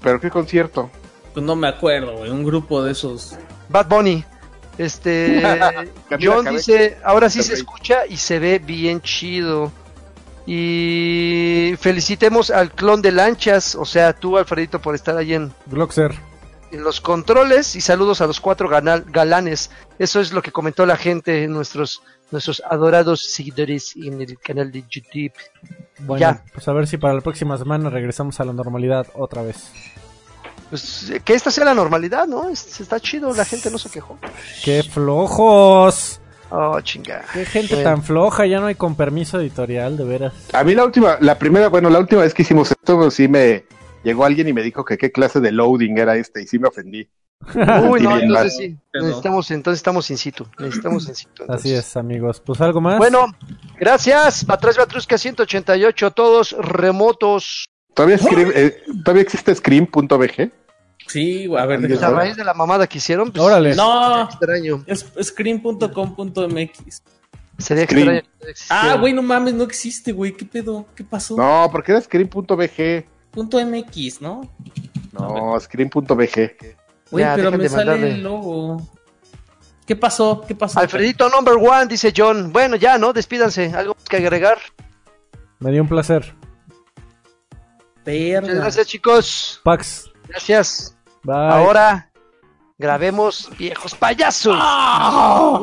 [0.02, 0.90] ¿Pero qué concierto?
[1.34, 2.30] Pues no me acuerdo, güey.
[2.30, 3.36] Un grupo de esos.
[3.70, 4.24] Bad Bunny.
[4.78, 5.42] Este...
[6.22, 9.72] John dice, ahora sí se escucha y se ve bien chido.
[10.46, 16.14] Y felicitemos al clon de lanchas, o sea, tú, Alfredito, por estar ahí en, Gloxer.
[16.72, 19.72] en los controles y saludos a los cuatro ganal- galanes.
[20.00, 24.84] Eso es lo que comentó la gente, nuestros, nuestros adorados seguidores en el canal de
[24.90, 25.32] YouTube.
[26.00, 26.44] Bueno, Ya.
[26.54, 29.72] pues a ver si para la próxima semana regresamos a la normalidad otra vez.
[30.74, 32.50] Pues que esta sea la normalidad, ¿no?
[32.50, 34.18] Es- está chido, la gente no se quejó.
[34.66, 36.20] ¡Qué flojos!
[36.50, 37.24] Oh, chinga.
[37.32, 37.90] ¡Qué gente Bueno.
[37.92, 38.48] tan floja!
[38.48, 40.34] Ya no hay con permiso editorial, de veras.
[40.52, 43.28] A mí la última, la primera, bueno, la última vez que hicimos esto, pues, sí
[43.28, 43.66] me
[44.04, 46.68] llegó alguien y me dijo que qué clase de loading era este y sí me
[46.70, 47.08] ofendí.
[47.90, 48.76] Uy, no, entonces sí.
[48.96, 50.48] Necesitamos, entonces estamos in situ.
[50.58, 51.44] Necesitamos in situ.
[51.50, 52.42] Así es, amigos.
[52.44, 52.98] Pues algo más.
[52.98, 53.28] Bueno,
[53.80, 54.44] gracias.
[54.50, 57.66] Atrás Batrusca 188, todos remotos.
[57.94, 60.52] ¿Todavía, Scream- eh, ¿todavía existe Scream.bg?
[61.08, 63.76] Sí, güey, a ver, Pues A raíz de la mamada que hicieron, pues, Órale.
[63.76, 64.84] No, extraño.
[64.88, 67.04] es screen.com.mx.
[67.58, 68.10] Sería Screen.
[68.10, 68.22] extraño.
[68.40, 68.96] que Ah, existiera.
[68.98, 70.34] güey, no mames, no existe, güey.
[70.34, 70.86] ¿Qué pedo?
[70.96, 71.36] ¿Qué pasó?
[71.38, 73.06] No, porque era screen.bg.
[73.32, 74.42] Punto MX, ¿no?
[75.12, 76.58] No, screen.bg.
[77.12, 78.16] Güey, Ya, pero dejen me de sale mandarle.
[78.16, 78.90] el logo.
[79.86, 80.44] ¿Qué pasó?
[80.48, 80.80] ¿Qué pasó?
[80.80, 82.52] Alfredito number one, dice John.
[82.54, 83.12] Bueno, ya, ¿no?
[83.14, 83.72] Despídanse.
[83.76, 84.58] ¿Algo que agregar?
[85.60, 86.34] Me dio un placer.
[88.04, 88.42] Perla.
[88.42, 89.62] Muchas gracias, chicos.
[89.64, 90.10] Pax.
[90.34, 90.98] Gracias.
[91.22, 91.36] Bye.
[91.36, 92.10] Ahora
[92.80, 94.58] grabemos viejos payasos.
[94.60, 95.60] ¡Ah!